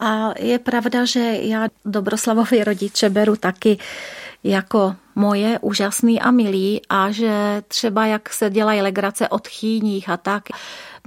[0.00, 3.78] A je pravda, že já Dobroslavovi rodiče beru taky
[4.44, 10.16] jako moje úžasný a milý a že třeba jak se dělají legrace od chýních a
[10.16, 10.42] tak,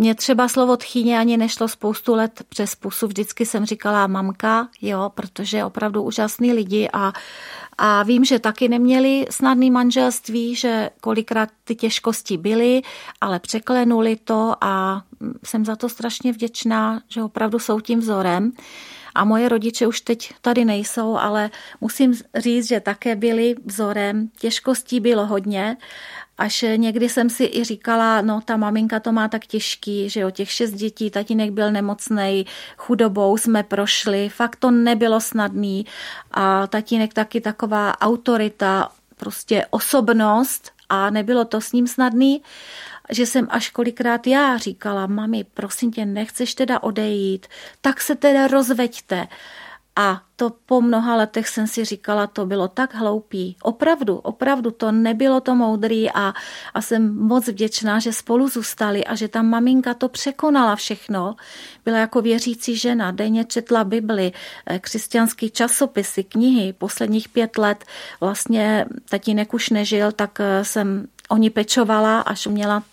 [0.02, 3.08] mně třeba slovo tchyně ani nešlo spoustu let přes pusu.
[3.08, 7.14] Vždycky jsem říkala mamka, jo, protože opravdu úžasný lidi a,
[7.78, 12.82] a vím, že taky neměli snadný manželství, že kolikrát ty těžkosti byly,
[13.22, 15.04] ale překlenuli to a
[15.44, 18.52] jsem za to strašně vděčná, že opravdu jsou tím vzorem.
[19.16, 21.50] A moje rodiče už teď tady nejsou, ale
[21.82, 24.30] musím říct, že také byli vzorem.
[24.40, 25.78] Těžkostí bylo hodně
[26.42, 30.32] Až někdy jsem si i říkala, no ta maminka to má tak těžký, že o
[30.32, 32.46] těch šest dětí, tatínek byl nemocný,
[32.78, 35.86] chudobou jsme prošli, fakt to nebylo snadný
[36.32, 42.42] a tatínek taky taková autorita, prostě osobnost a nebylo to s ním snadný,
[43.10, 47.48] že jsem až kolikrát já říkala, mami, prosím tě, nechceš teda odejít,
[47.82, 49.28] tak se teda rozveďte.
[49.96, 53.56] A to po mnoha letech jsem si říkala, to bylo tak hloupý.
[53.62, 56.34] Opravdu, opravdu to nebylo to moudrý a,
[56.74, 61.36] a jsem moc vděčná, že spolu zůstali a že ta maminka to překonala všechno.
[61.86, 64.32] Byla jako věřící žena, denně četla Bibli,
[64.66, 66.74] eh, křesťanský časopisy, knihy.
[66.74, 67.86] Posledních pět let
[68.20, 72.84] vlastně tatínek už nežil, tak eh, jsem o ní pečovala, až měla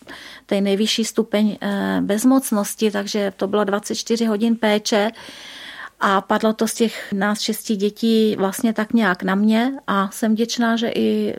[0.46, 5.10] ten nejvyšší stupeň eh, bezmocnosti, takže to bylo 24 hodin péče
[6.00, 10.32] a padlo to z těch nás šesti dětí vlastně tak nějak na mě a jsem
[10.32, 11.34] vděčná, že i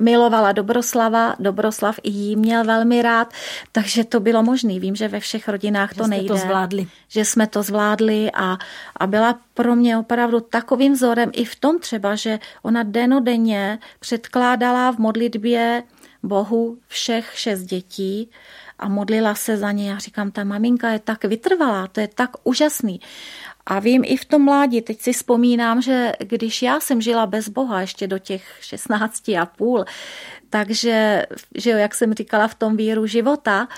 [0.00, 3.32] milovala Dobroslava, Dobroslav i jí měl velmi rád,
[3.72, 4.80] takže to bylo možné.
[4.80, 6.28] Vím, že ve všech rodinách že to nejde.
[6.28, 6.86] to zvládli.
[7.08, 8.58] Že jsme to zvládli a,
[8.96, 14.92] a byla pro mě opravdu takovým vzorem i v tom třeba, že ona denodenně předkládala
[14.92, 15.82] v modlitbě
[16.22, 18.30] Bohu všech šest dětí
[18.78, 19.90] a modlila se za ně.
[19.90, 23.00] Já říkám, ta maminka je tak vytrvalá, to je tak úžasný.
[23.66, 27.48] A vím i v tom mládí, teď si vzpomínám, že když já jsem žila bez
[27.48, 29.84] Boha ještě do těch 16 a půl,
[30.50, 33.68] takže, že jo, jak jsem říkala v tom víru života,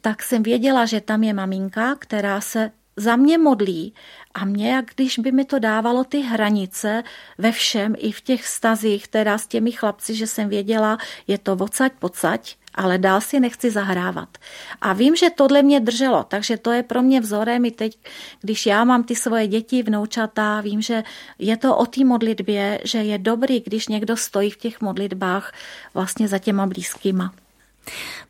[0.00, 3.94] tak jsem věděla, že tam je maminka, která se za mě modlí
[4.36, 7.02] a mě, jak když by mi to dávalo ty hranice
[7.38, 11.56] ve všem, i v těch stazích, teda s těmi chlapci, že jsem věděla, je to
[11.56, 14.28] vocať, pocať, ale dál si nechci zahrávat.
[14.80, 17.98] A vím, že tohle mě drželo, takže to je pro mě vzorem i teď,
[18.40, 21.04] když já mám ty svoje děti, vnoučata, vím, že
[21.38, 25.52] je to o té modlitbě, že je dobrý, když někdo stojí v těch modlitbách
[25.94, 27.32] vlastně za těma blízkýma.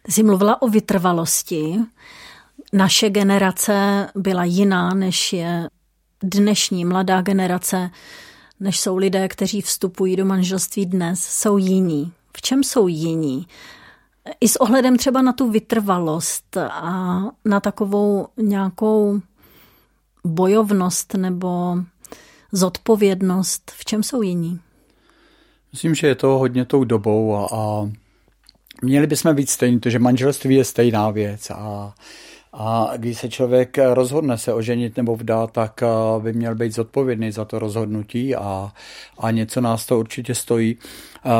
[0.02, 1.76] Ty jsi mluvila o vytrvalosti.
[2.72, 5.68] Naše generace byla jiná, než je
[6.26, 7.90] dnešní mladá generace,
[8.60, 12.12] než jsou lidé, kteří vstupují do manželství dnes, jsou jiní.
[12.36, 13.46] V čem jsou jiní?
[14.40, 19.20] I s ohledem třeba na tu vytrvalost a na takovou nějakou
[20.24, 21.78] bojovnost nebo
[22.52, 24.60] zodpovědnost, v čem jsou jiní?
[25.72, 27.90] Myslím, že je to hodně tou dobou a, a
[28.82, 31.94] měli bychom být stejní, to, že manželství je stejná věc a,
[32.58, 35.86] A když se člověk rozhodne se oženit nebo vdát, tak eh,
[36.20, 38.72] by měl být zodpovědný za to rozhodnutí a,
[39.18, 40.78] a něco nás to určitě stojí.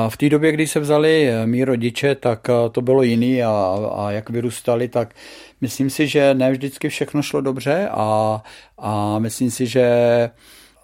[0.08, 3.76] V té době, kdy se vzali eh, mý rodiče, tak eh, to bylo jiný a,
[3.96, 5.14] a jak vyrůstali, tak
[5.60, 8.42] myslím si, že ne vždycky všechno šlo dobře a,
[8.78, 9.90] a myslím si, že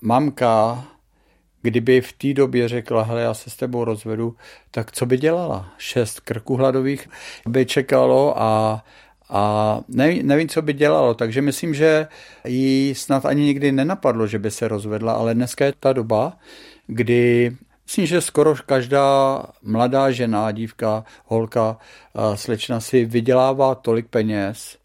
[0.00, 0.84] mamka
[1.62, 4.36] kdyby v té době řekla, hele, já se s tebou rozvedu,
[4.70, 5.72] tak co by dělala?
[5.78, 7.08] Šest krků hladových
[7.46, 8.84] by čekalo a,
[9.28, 12.06] a nevím, nevím, co by dělalo, takže myslím, že
[12.44, 16.38] jí snad ani nikdy nenapadlo, že by se rozvedla, ale dneska je ta doba,
[16.86, 17.56] kdy
[17.86, 21.78] myslím, že skoro každá mladá žena, dívka, holka,
[22.34, 24.78] slečna si vydělává tolik peněz,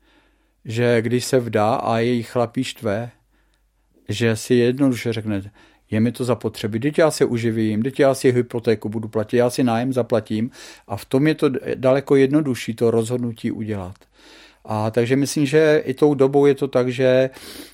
[0.66, 3.12] že když se vdá a její chlapí štve,
[4.10, 5.52] že si jednoduše řekne,
[5.92, 9.50] je mi to zapotřebí, teď já se uživím, teď já si hypotéku budu platit, já
[9.50, 10.52] si nájem zaplatím
[10.88, 13.96] a v tom je to daleko jednodušší to rozhodnutí udělat.
[14.70, 17.30] A takže myslím, že i tou dobou je to tak, že,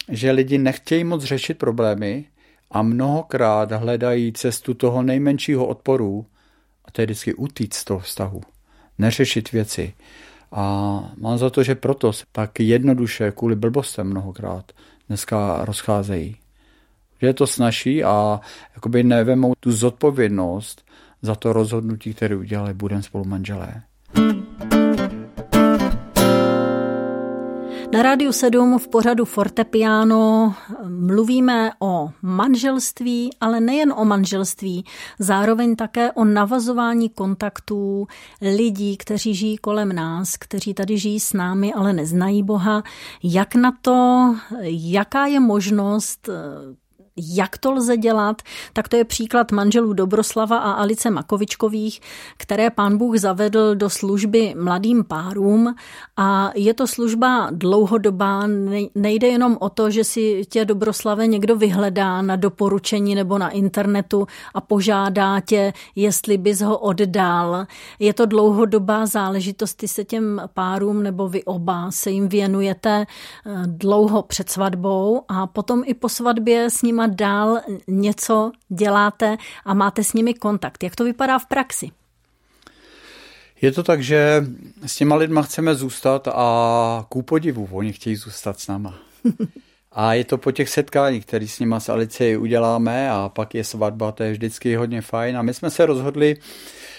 [0.10, 2.26] že lidi nechtějí moc řešit problémy
[2.72, 6.26] a mnohokrát hledají cestu toho nejmenšího odporu
[6.86, 8.42] a to je vždycky utíct z toho vztahu,
[8.98, 9.94] neřešit věci.
[10.52, 10.64] A
[11.18, 14.72] mám za to, že proto tak jednoduše kvůli blbostem mnohokrát
[15.08, 16.38] dneska rozcházejí.
[17.22, 18.40] Že je to snaží a
[18.76, 20.86] jakoby nevemou tu zodpovědnost
[21.22, 23.84] za to rozhodnutí, které udělali budem spolu manželé.
[27.94, 30.56] Na Rádiu 7 v pořadu Fortepiano
[30.88, 34.86] mluvíme o manželství, ale nejen o manželství,
[35.20, 38.08] zároveň také o navazování kontaktů
[38.42, 42.84] lidí, kteří žijí kolem nás, kteří tady žijí s námi, ale neznají Boha.
[43.24, 46.30] Jak na to, jaká je možnost
[47.18, 48.42] jak to lze dělat,
[48.74, 52.00] tak to je příklad manželů Dobroslava a Alice Makovičkových,
[52.38, 55.76] které pán Bůh zavedl do služby mladým párům
[56.18, 58.44] a je to služba dlouhodobá,
[58.96, 64.28] nejde jenom o to, že si tě Dobroslave někdo vyhledá na doporučení nebo na internetu
[64.54, 67.66] a požádá tě, jestli bys ho oddal.
[68.00, 73.06] Je to dlouhodobá záležitost, ty se těm párům nebo vy oba se jim věnujete
[73.46, 79.74] eh, dlouho před svatbou a potom i po svatbě s nimi dál něco děláte a
[79.74, 80.84] máte s nimi kontakt.
[80.84, 81.92] Jak to vypadá v praxi?
[83.62, 84.46] Je to tak, že
[84.86, 89.00] s těma lidma chceme zůstat a ku podivu, oni chtějí zůstat s náma.
[89.96, 93.64] A je to po těch setkáních, které s nima s Alicí uděláme a pak je
[93.64, 95.38] svatba, to je vždycky hodně fajn.
[95.38, 96.38] A my jsme se rozhodli,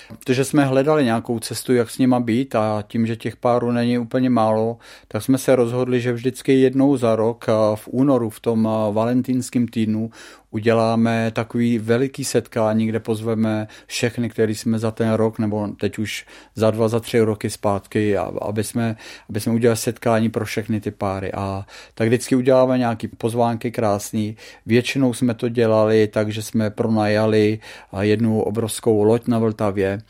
[0.08, 3.98] protože jsme hledali nějakou cestu, jak s nima být a tím, že těch párů není
[3.98, 4.78] úplně málo,
[5.08, 10.10] tak jsme se rozhodli, že vždycky jednou za rok v únoru, v tom valentínském týdnu,
[10.54, 16.26] uděláme takový veliký setkání, kde pozveme všechny, který jsme za ten rok, nebo teď už
[16.54, 18.96] za dva, za tři roky zpátky, aby jsme,
[19.28, 21.32] aby jsme udělali setkání pro všechny ty páry.
[21.32, 24.36] A tak vždycky uděláme nějaký pozvánky krásný.
[24.66, 27.58] Většinou jsme to dělali tak, že jsme pronajali
[28.00, 30.02] jednu obrovskou loď na Vltavě,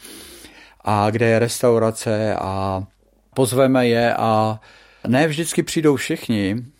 [0.85, 2.85] a kde je restaurace a
[3.35, 4.61] pozveme je a
[5.07, 6.74] ne vždycky přijdou všichni,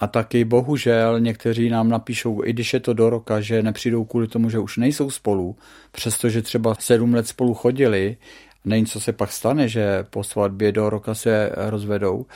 [0.00, 4.28] a taky bohužel někteří nám napíšou, i když je to do roka, že nepřijdou kvůli
[4.28, 5.56] tomu, že už nejsou spolu,
[5.92, 8.16] přestože třeba sedm let spolu chodili,
[8.64, 12.26] Není, co se pak stane, že po svatbě do roka se rozvedou.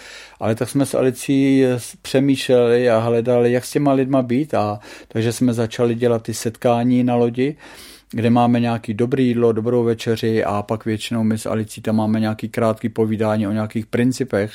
[0.41, 1.65] Ale tak jsme s Alicí
[2.03, 4.55] přemýšleli a hledali, jak s těma lidma být.
[4.55, 7.57] A takže jsme začali dělat ty setkání na lodi
[8.11, 12.21] kde máme nějaký dobrý jídlo, dobrou večeři a pak většinou my s Alicí tam máme
[12.21, 14.53] nějaký krátký povídání o nějakých principech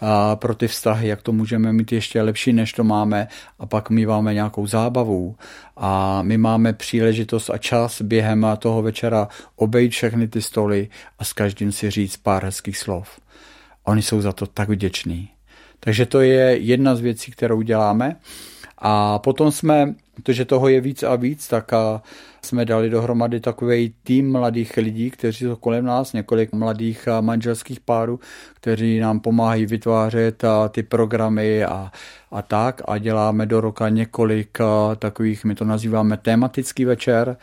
[0.00, 3.28] a pro ty vztahy, jak to můžeme mít ještě lepší, než to máme
[3.58, 5.36] a pak máme nějakou zábavu
[5.76, 11.32] a my máme příležitost a čas během toho večera obejít všechny ty stoly a s
[11.32, 13.20] každým si říct pár hezkých slov.
[13.84, 15.28] Oni jsou za to tak vděční.
[15.80, 18.16] Takže to je jedna z věcí, kterou děláme.
[18.78, 22.02] A potom jsme, protože toho je víc a víc, tak a
[22.42, 28.20] jsme dali dohromady takový tým mladých lidí, kteří jsou kolem nás, několik mladých manželských párů,
[28.54, 31.90] kteří nám pomáhají vytvářet ty programy a,
[32.30, 32.82] a tak.
[32.88, 34.58] A děláme do roka několik
[34.98, 37.36] takových, my to nazýváme tematický večer,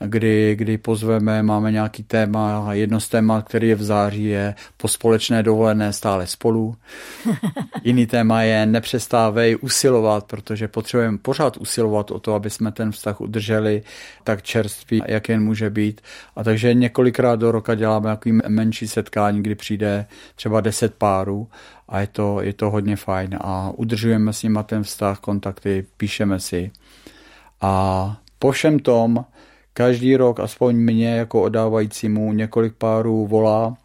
[0.00, 4.54] kdy, kdy pozveme, máme nějaký téma a jedno z témat, který je v září, je
[4.76, 6.76] po společné dovolené stále spolu.
[7.84, 13.20] Jiný téma je nepřestávej usilovat, protože potřebujeme pořád usilovat o to, aby jsme ten vztah
[13.20, 13.82] udrželi
[14.24, 16.00] tak čerstvý, jak jen může být.
[16.36, 21.48] A takže několikrát do roka děláme nějaký menší setkání, kdy přijde třeba 10 párů
[21.88, 26.40] a je to, je to hodně fajn a udržujeme s nimi ten vztah, kontakty, píšeme
[26.40, 26.70] si.
[27.60, 29.24] A po všem tom
[29.78, 33.76] Každý rok aspoň mě jako odávajícímu několik párů volá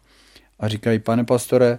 [0.58, 1.78] a říkají, pane pastore,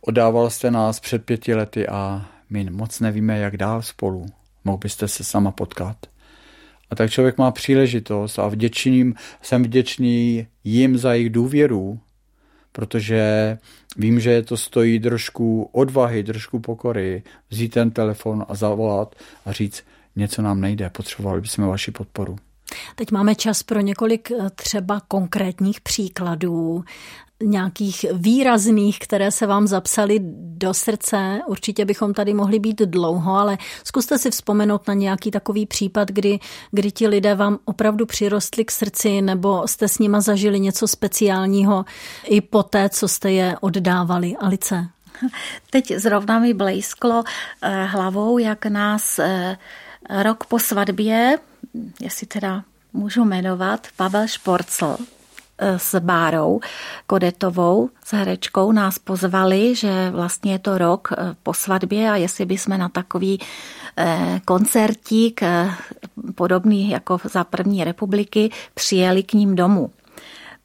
[0.00, 4.26] Odával jste nás před pěti lety a my moc nevíme, jak dál spolu.
[4.64, 5.96] Mohl byste se sama potkat.
[6.90, 12.00] A tak člověk má příležitost a vděčným, jsem vděčný jim za jejich důvěru,
[12.72, 13.58] protože
[13.96, 19.14] vím, že to stojí trošku odvahy, trošku pokory, vzít ten telefon a zavolat
[19.46, 19.84] a říct,
[20.16, 22.36] něco nám nejde, potřebovali bychom vaši podporu.
[22.94, 26.84] Teď máme čas pro několik eh, třeba konkrétních příkladů
[27.42, 31.40] nějakých výrazných, které se vám zapsaly do srdce.
[31.46, 36.38] Určitě bychom tady mohli být dlouho, ale zkuste si vzpomenout na nějaký takový případ, kdy,
[36.70, 41.84] kdy ti lidé vám opravdu přirostli k srdci nebo jste s nima zažili něco speciálního
[42.24, 44.36] i po té, co jste je oddávali.
[44.36, 44.86] Alice?
[45.70, 47.24] Teď zrovna mi blejsklo
[47.62, 49.56] eh, hlavou, jak nás eh,
[50.22, 51.38] rok po svatbě,
[52.00, 54.96] jestli teda můžu jmenovat, Pavel Šporcl,
[55.60, 56.60] s Bárou
[57.06, 62.46] Kodetovou, s herečkou, nás pozvali, že vlastně je to rok eh, po svatbě a jestli
[62.46, 63.40] bychom na takový
[63.96, 65.70] eh, koncertík eh,
[66.34, 69.90] podobný jako za první republiky přijeli k ním domů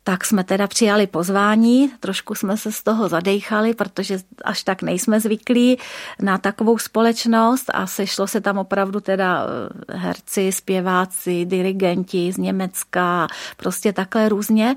[0.07, 5.19] tak jsme teda přijali pozvání, trošku jsme se z toho zadechali, protože až tak nejsme
[5.19, 5.77] zvyklí
[6.21, 9.45] na takovou společnost a sešlo se tam opravdu teda
[9.89, 13.27] eh, herci, zpěváci, dirigenti z Německa,
[13.57, 14.75] prostě takhle různě.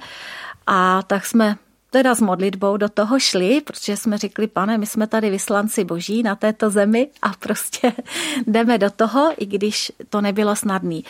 [0.67, 1.57] A tak jsme
[1.91, 6.23] teda s modlitbou do toho šli, protože jsme řekli, pane, my jsme tady vyslanci boží
[6.23, 7.93] na této zemi a prostě
[8.47, 11.05] jdeme do toho, i když to nebylo snadný.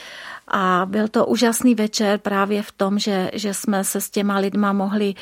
[0.50, 4.72] A byl to úžasný večer právě v tom, že, že jsme se s těma lidma
[4.72, 5.14] mohli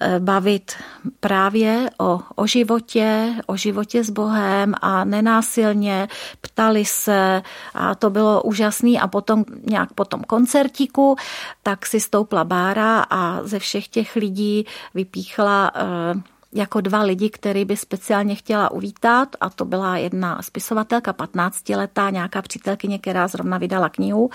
[0.00, 0.72] eh, bavit
[1.20, 6.08] právě o, o životě, o životě s Bohem a nenásilně
[6.40, 7.42] ptali se.
[7.74, 9.00] A to bylo úžasný.
[9.00, 11.16] A potom nějak po tom koncertíku,
[11.62, 16.20] tak si stoupla Bára a ze všech těch lidí vypíchla uh,
[16.54, 22.10] jako dva lidi, který by speciálně chtěla uvítat a to byla jedna spisovatelka, 15 letá,
[22.10, 24.30] nějaká přítelkyně, která zrovna vydala knihu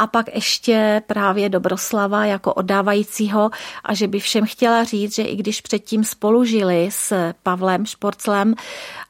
[0.00, 3.50] a pak ještě právě Dobroslava jako oddávajícího
[3.84, 8.54] a že by všem chtěla říct, že i když předtím spolu žili s Pavlem Šporclem,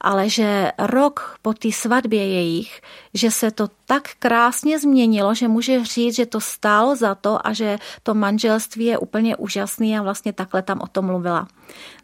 [0.01, 2.81] ale že rok po té svatbě jejich,
[3.13, 7.53] že se to tak krásně změnilo, že může říct, že to stálo za to a
[7.53, 11.47] že to manželství je úplně úžasný a vlastně takhle tam o tom mluvila.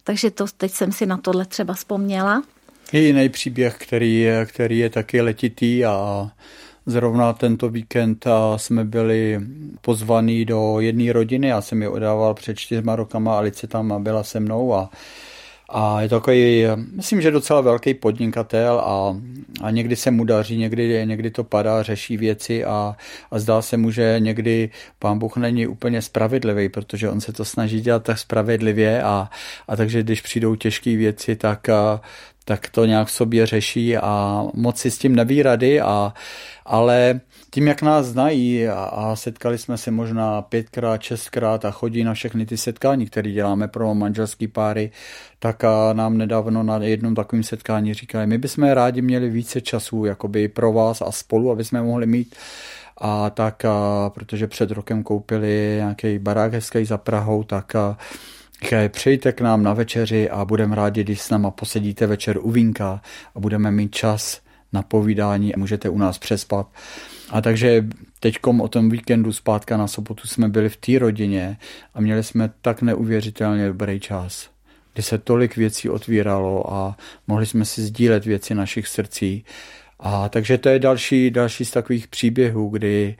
[0.03, 2.43] Takže to teď jsem si na tohle třeba vzpomněla.
[2.91, 6.27] Je jiný příběh, který je, který je taky letitý a
[6.89, 8.25] Zrovna tento víkend
[8.57, 9.39] jsme byli
[9.81, 14.39] pozvaní do jedné rodiny, já jsem ji odával před čtyřma rokama, Alice tam byla se
[14.39, 14.89] mnou a
[15.69, 19.17] a je to takový, myslím, že docela velký podnikatel a,
[19.61, 22.95] a někdy se mu daří, někdy, někdy to padá, řeší věci a,
[23.31, 27.45] a zdá se mu, že někdy pán Bůh není úplně spravedlivý, protože on se to
[27.45, 29.29] snaží dělat tak spravedlivě a,
[29.67, 31.67] a takže když přijdou těžké věci, tak,
[32.45, 36.13] tak to nějak v sobě řeší a moc si s tím neví rady, a,
[36.65, 37.19] ale
[37.57, 42.13] tím, jak nás znají a, a setkali jsme se možná pětkrát, šestkrát a chodí na
[42.13, 44.91] všechny ty setkání, které děláme pro manželský páry,
[45.39, 50.05] tak a nám nedávno na jednom takovém setkání říkali, my bychom rádi měli více času
[50.05, 52.35] jakoby pro vás a spolu, aby jsme mohli mít
[52.97, 57.97] a tak, a, protože před rokem koupili nějaký barák hezký za Prahou, tak a,
[58.63, 62.51] Říkají, přejďte k nám na večeři a budeme rádi, když s náma posedíte večer u
[62.51, 63.01] vínka
[63.35, 64.41] a budeme mít čas
[64.73, 66.67] na povídání a můžete u nás přespat.
[67.29, 67.85] A takže
[68.19, 71.57] teďkom o tom víkendu zpátka na sobotu jsme byli v té rodině
[71.93, 74.49] a měli jsme tak neuvěřitelně dobrý čas,
[74.93, 76.97] kdy se tolik věcí otvíralo a
[77.27, 79.45] mohli jsme si sdílet věci našich srdcí.
[79.99, 83.15] A takže to je další, další z takových příběhů, kdy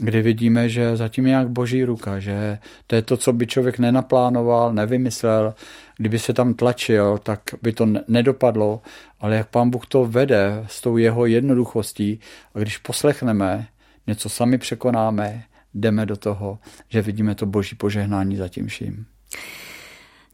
[0.00, 3.78] kdy vidíme, že zatím je jak boží ruka, že to je to, co by člověk
[3.78, 5.54] nenaplánoval, nevymyslel,
[5.96, 8.82] kdyby se tam tlačil, tak by to nedopadlo,
[9.20, 12.20] ale jak pán Bůh to vede s tou jeho jednoduchostí
[12.54, 13.66] a když poslechneme,
[14.06, 15.44] něco sami překonáme,
[15.74, 19.06] jdeme do toho, že vidíme to boží požehnání za tím vším.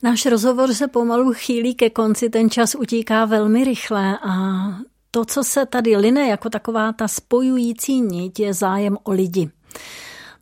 [0.02, 4.34] Náš rozhovor se pomalu chýlí ke konci, ten čas utíká velmi rychle a
[5.14, 9.50] to, co se tady line jako taková ta spojující nit, je zájem o lidi.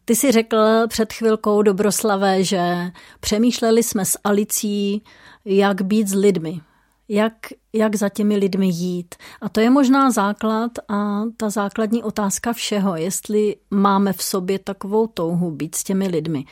[0.05, 0.57] Ty si řekl
[0.89, 5.03] před chvilkou Dobroslavé, že přemýšleli jsme s Alicí,
[5.45, 6.61] jak být s lidmi,
[7.09, 7.33] jak,
[7.73, 9.15] jak za těmi lidmi jít.
[9.41, 15.07] A to je možná základ a ta základní otázka všeho, jestli máme v sobě takovou
[15.07, 16.45] touhu být s těmi lidmi.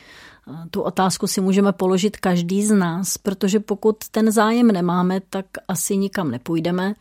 [0.71, 5.97] Tu otázku si můžeme položit každý z nás, protože pokud ten zájem nemáme, tak asi
[5.97, 6.95] nikam nepůjdeme.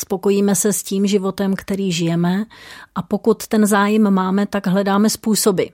[0.00, 2.44] Spokojíme se s tím životem, který žijeme
[2.94, 5.64] a pokud ten zájem máme, tak hledáme způsoby.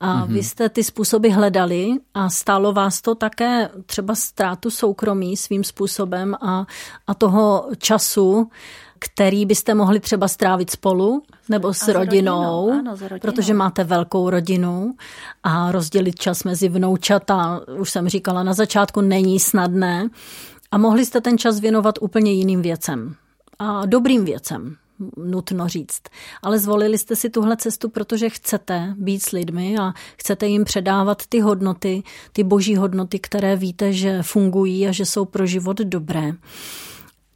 [0.00, 0.32] A mm-hmm.
[0.32, 6.34] vy jste ty způsoby hledali a stálo vás to také třeba ztrátu soukromí svým způsobem
[6.34, 6.66] a,
[7.06, 8.50] a toho času,
[8.98, 13.54] který byste mohli třeba strávit spolu nebo s, s rodinou, rodinou, ano, s rodinou, protože
[13.54, 14.94] máte velkou rodinu
[15.42, 20.08] a rozdělit čas mezi vnoučata, už jsem říkala na začátku, není snadné.
[20.70, 23.16] A mohli jste ten čas věnovat úplně jiným věcem
[23.58, 24.76] a dobrým věcem
[25.16, 26.02] nutno říct.
[26.42, 31.22] Ale zvolili jste si tuhle cestu, protože chcete být s lidmi a chcete jim předávat
[31.28, 32.02] ty hodnoty,
[32.32, 36.32] ty boží hodnoty, které víte, že fungují a že jsou pro život dobré.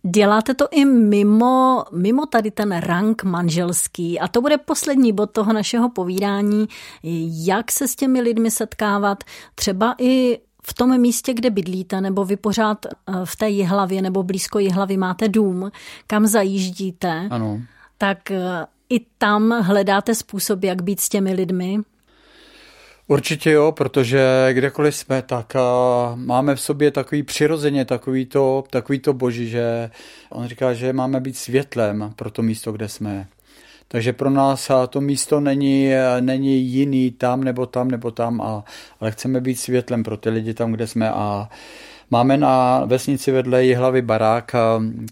[0.02, 5.52] Děláte to i mimo, mimo tady ten rang manželský a to bude poslední bod toho
[5.52, 6.68] našeho povídání,
[7.44, 12.36] jak se s těmi lidmi setkávat, třeba i v tom místě, kde bydlíte, nebo vy
[12.36, 15.70] pořád eh, v té jihlavě nebo blízko jihlavy máte dům,
[16.06, 17.60] kam zajíždíte, ano.
[17.98, 21.78] tak eh, i tam hledáte způsob, jak být s těmi lidmi?
[23.06, 25.60] Určitě jo, protože kdekoliv jsme, tak eh,
[26.14, 29.90] máme v sobě takový přirozeně, takový to, takový to boží, že
[30.30, 33.26] on říká, že máme být světlem pro to místo, kde jsme.
[33.92, 38.64] Takže pro nás to místo není, není jiný tam nebo tam nebo tam, a,
[39.00, 41.10] ale chceme být světlem pro ty lidi tam, kde jsme.
[41.10, 41.48] A
[42.12, 44.52] Máme na vesnici vedle Jihlavy barák,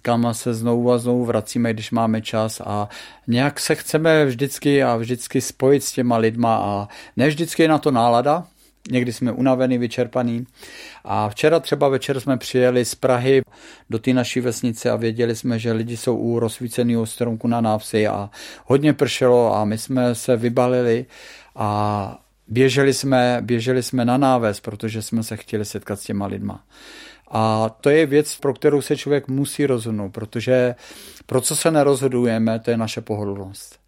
[0.02, 2.60] kam se znovu a znovu vracíme, když máme čas.
[2.64, 2.88] A
[3.26, 6.56] nějak se chceme vždycky a vždycky spojit s těma lidma.
[6.56, 8.46] A ne vždycky je na to nálada,
[8.90, 10.46] někdy jsme unavený, vyčerpaný.
[11.04, 13.42] A včera třeba večer jsme přijeli z Prahy
[13.90, 18.06] do té naší vesnice a věděli jsme, že lidi jsou u rozsvíceného stromku na návsi
[18.06, 18.30] a
[18.66, 21.06] hodně pršelo a my jsme se vybalili
[21.56, 22.18] a
[22.48, 26.64] běželi jsme, běželi jsme na náves, protože jsme se chtěli setkat s těma lidma.
[27.30, 30.74] A to je věc, pro kterou se člověk musí rozhodnout, protože
[31.26, 33.87] pro co se nerozhodujeme, to je naše pohodlnost.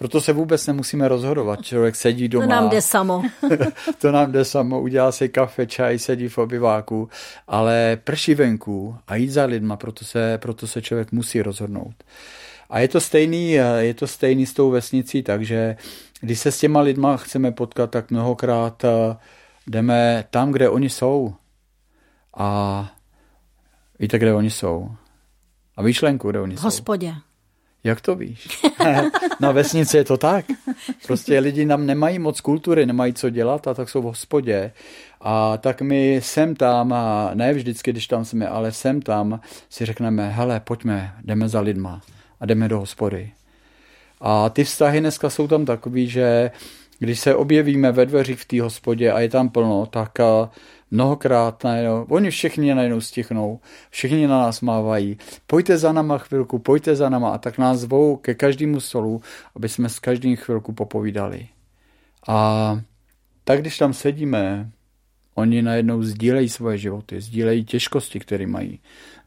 [0.00, 1.62] Proto se vůbec nemusíme rozhodovat.
[1.62, 2.46] Člověk sedí doma.
[2.46, 3.22] To nám jde samo.
[3.98, 7.08] to nám jde samo, udělá si kafe, čaj, sedí v obyváku,
[7.48, 11.94] ale prší venku a jít za lidma, proto se, proto se člověk musí rozhodnout.
[12.70, 15.76] A je to stejný, je to stejný s tou vesnicí, takže
[16.20, 19.16] když se s těma lidma chceme potkat, tak mnohokrát eh,
[19.66, 21.34] jdeme tam, kde oni jsou.
[22.36, 22.90] A
[23.98, 24.90] víte, kde oni jsou.
[25.76, 27.08] A výšlenku, kde oni v hospodě.
[27.08, 27.29] jsou.
[27.84, 28.62] Jak to víš?
[29.40, 30.44] Na vesnici je to tak.
[31.06, 34.72] Prostě lidi nám nemají moc kultury, nemají co dělat a tak jsou v hospodě.
[35.20, 39.86] A tak my sem tam, a ne vždycky, když tam jsme, ale sem tam si
[39.86, 42.00] řekneme, hele, pojďme, jdeme za lidma
[42.40, 43.30] a jdeme do hospody.
[44.20, 46.50] A ty vztahy dneska jsou tam takový, že
[46.98, 50.18] když se objevíme ve dveřích v té hospodě a je tam plno, tak
[50.90, 53.60] mnohokrát najednou, oni všichni najednou stichnou,
[53.90, 58.16] všichni na nás mávají, pojďte za náma chvilku, pojďte za náma a tak nás zvou
[58.16, 59.22] ke každému stolu,
[59.56, 61.48] aby jsme s každým chvilku popovídali.
[62.28, 62.80] A
[63.44, 64.70] tak když tam sedíme,
[65.34, 68.78] oni najednou sdílejí svoje životy, sdílejí těžkosti, které mají,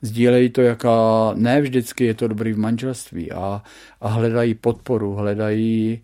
[0.01, 3.63] sdílejí to, jaká ne vždycky je to dobrý v manželství a,
[4.01, 6.01] a hledají podporu, hledají,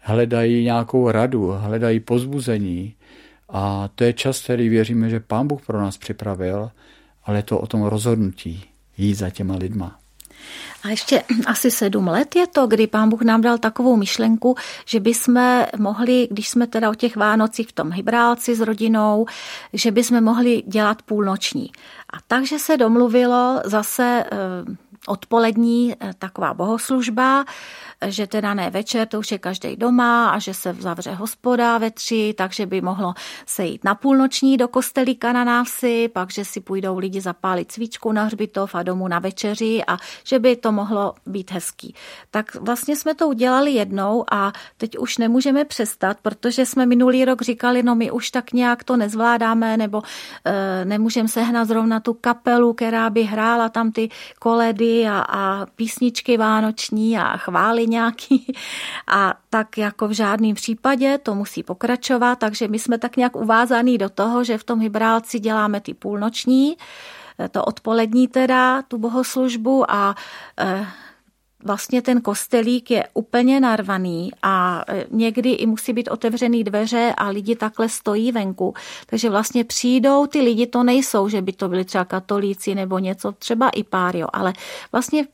[0.00, 2.94] hledají nějakou radu, hledají pozbuzení
[3.52, 6.70] a to je čas, který věříme, že Pán Bůh pro nás připravil,
[7.24, 8.64] ale je to o tom rozhodnutí
[8.96, 10.00] jít za těma lidma.
[10.82, 15.00] A ještě asi sedm let je to, kdy pán Bůh nám dal takovou myšlenku, že
[15.00, 19.26] bychom mohli, když jsme teda o těch Vánocích v tom Hybrálci s rodinou,
[19.72, 21.70] že bychom mohli dělat půlnoční.
[22.12, 24.36] A takže se domluvilo zase eh,
[25.06, 27.44] odpolední eh, taková bohoslužba,
[28.06, 31.90] že teda ne večer, to už je každý doma a že se zavře hospoda ve
[31.90, 33.14] tři, takže by mohlo
[33.46, 38.12] se jít na půlnoční do kostelíka na návsi, pak, že si půjdou lidi zapálit svíčku
[38.12, 41.94] na hřbitov a domů na večeři a že by to mohlo být hezký.
[42.30, 47.42] Tak vlastně jsme to udělali jednou a teď už nemůžeme přestat, protože jsme minulý rok
[47.42, 50.02] říkali, no my už tak nějak to nezvládáme, nebo
[50.44, 56.36] e, nemůžeme sehnat zrovna tu kapelu, která by hrála tam ty koledy a, a písničky
[56.36, 58.46] vánoční a chvály nějaký.
[59.06, 63.98] A tak jako v žádném případě to musí pokračovat, takže my jsme tak nějak uvázaný
[63.98, 66.76] do toho, že v tom Hybrálci děláme ty půlnoční,
[67.50, 70.14] to odpolední teda, tu bohoslužbu a
[70.58, 70.86] eh,
[71.64, 77.28] vlastně ten kostelík je úplně narvaný a eh, někdy i musí být otevřený dveře a
[77.28, 78.74] lidi takhle stojí venku.
[79.06, 83.32] Takže vlastně přijdou ty lidi, to nejsou, že by to byli třeba katolíci nebo něco,
[83.32, 84.52] třeba i pár, jo, ale
[84.92, 85.26] vlastně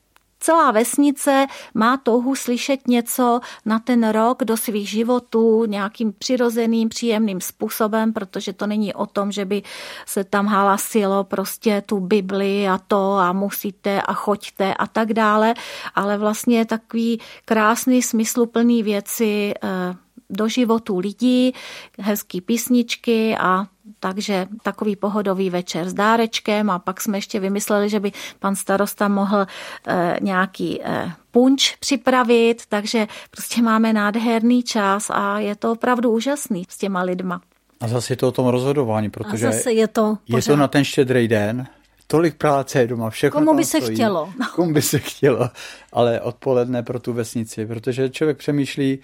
[0.46, 7.40] celá vesnice má touhu slyšet něco na ten rok do svých životů nějakým přirozeným, příjemným
[7.40, 9.62] způsobem, protože to není o tom, že by
[10.06, 15.54] se tam halasilo prostě tu Bibli a to a musíte a choďte a tak dále,
[15.94, 21.52] ale vlastně takový krásný, smysluplný věci eh, do životu lidí,
[21.98, 23.66] hezký písničky a
[24.00, 29.08] takže takový pohodový večer s dárečkem a pak jsme ještě vymysleli, že by pan starosta
[29.08, 29.46] mohl
[29.86, 36.66] e, nějaký e, punč připravit, takže prostě máme nádherný čas a je to opravdu úžasný
[36.68, 37.40] s těma lidma.
[37.80, 40.68] A zase je to o tom rozhodování, protože a zase je to, je to na
[40.68, 41.66] ten štědrý den,
[42.06, 43.94] tolik práce je doma, všechno Komu by se stojí.
[43.94, 44.32] chtělo?
[44.54, 45.50] Komu by se chtělo,
[45.92, 48.98] ale odpoledne pro tu vesnici, protože člověk přemýšlí,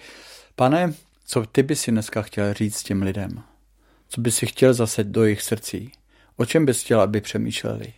[0.55, 0.93] pane,
[1.25, 3.43] co ty by si dneska chtěl říct těm lidem?
[4.09, 5.91] Co by si chtěl zase do jejich srdcí?
[6.37, 7.93] O čem bys chtěl, aby přemýšleli?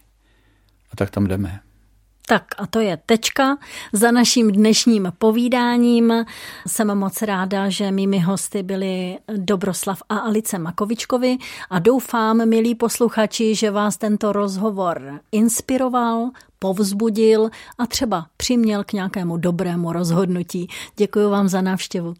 [0.92, 1.60] A tak tam jdeme.
[2.28, 3.58] Tak a to je tečka
[3.94, 6.26] za naším dnešním povídáním.
[6.68, 11.38] Jsem moc ráda, že mými hosty byli Dobroslav a Alice Makovičkovi
[11.70, 19.38] a doufám, milí posluchači, že vás tento rozhovor inspiroval, povzbudil a třeba přiměl k nějakému
[19.38, 20.68] dobrému rozhodnutí.
[20.96, 22.14] Děkuji vám za návštěvu.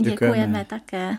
[0.00, 1.14] Děkujeme, Děkujeme také.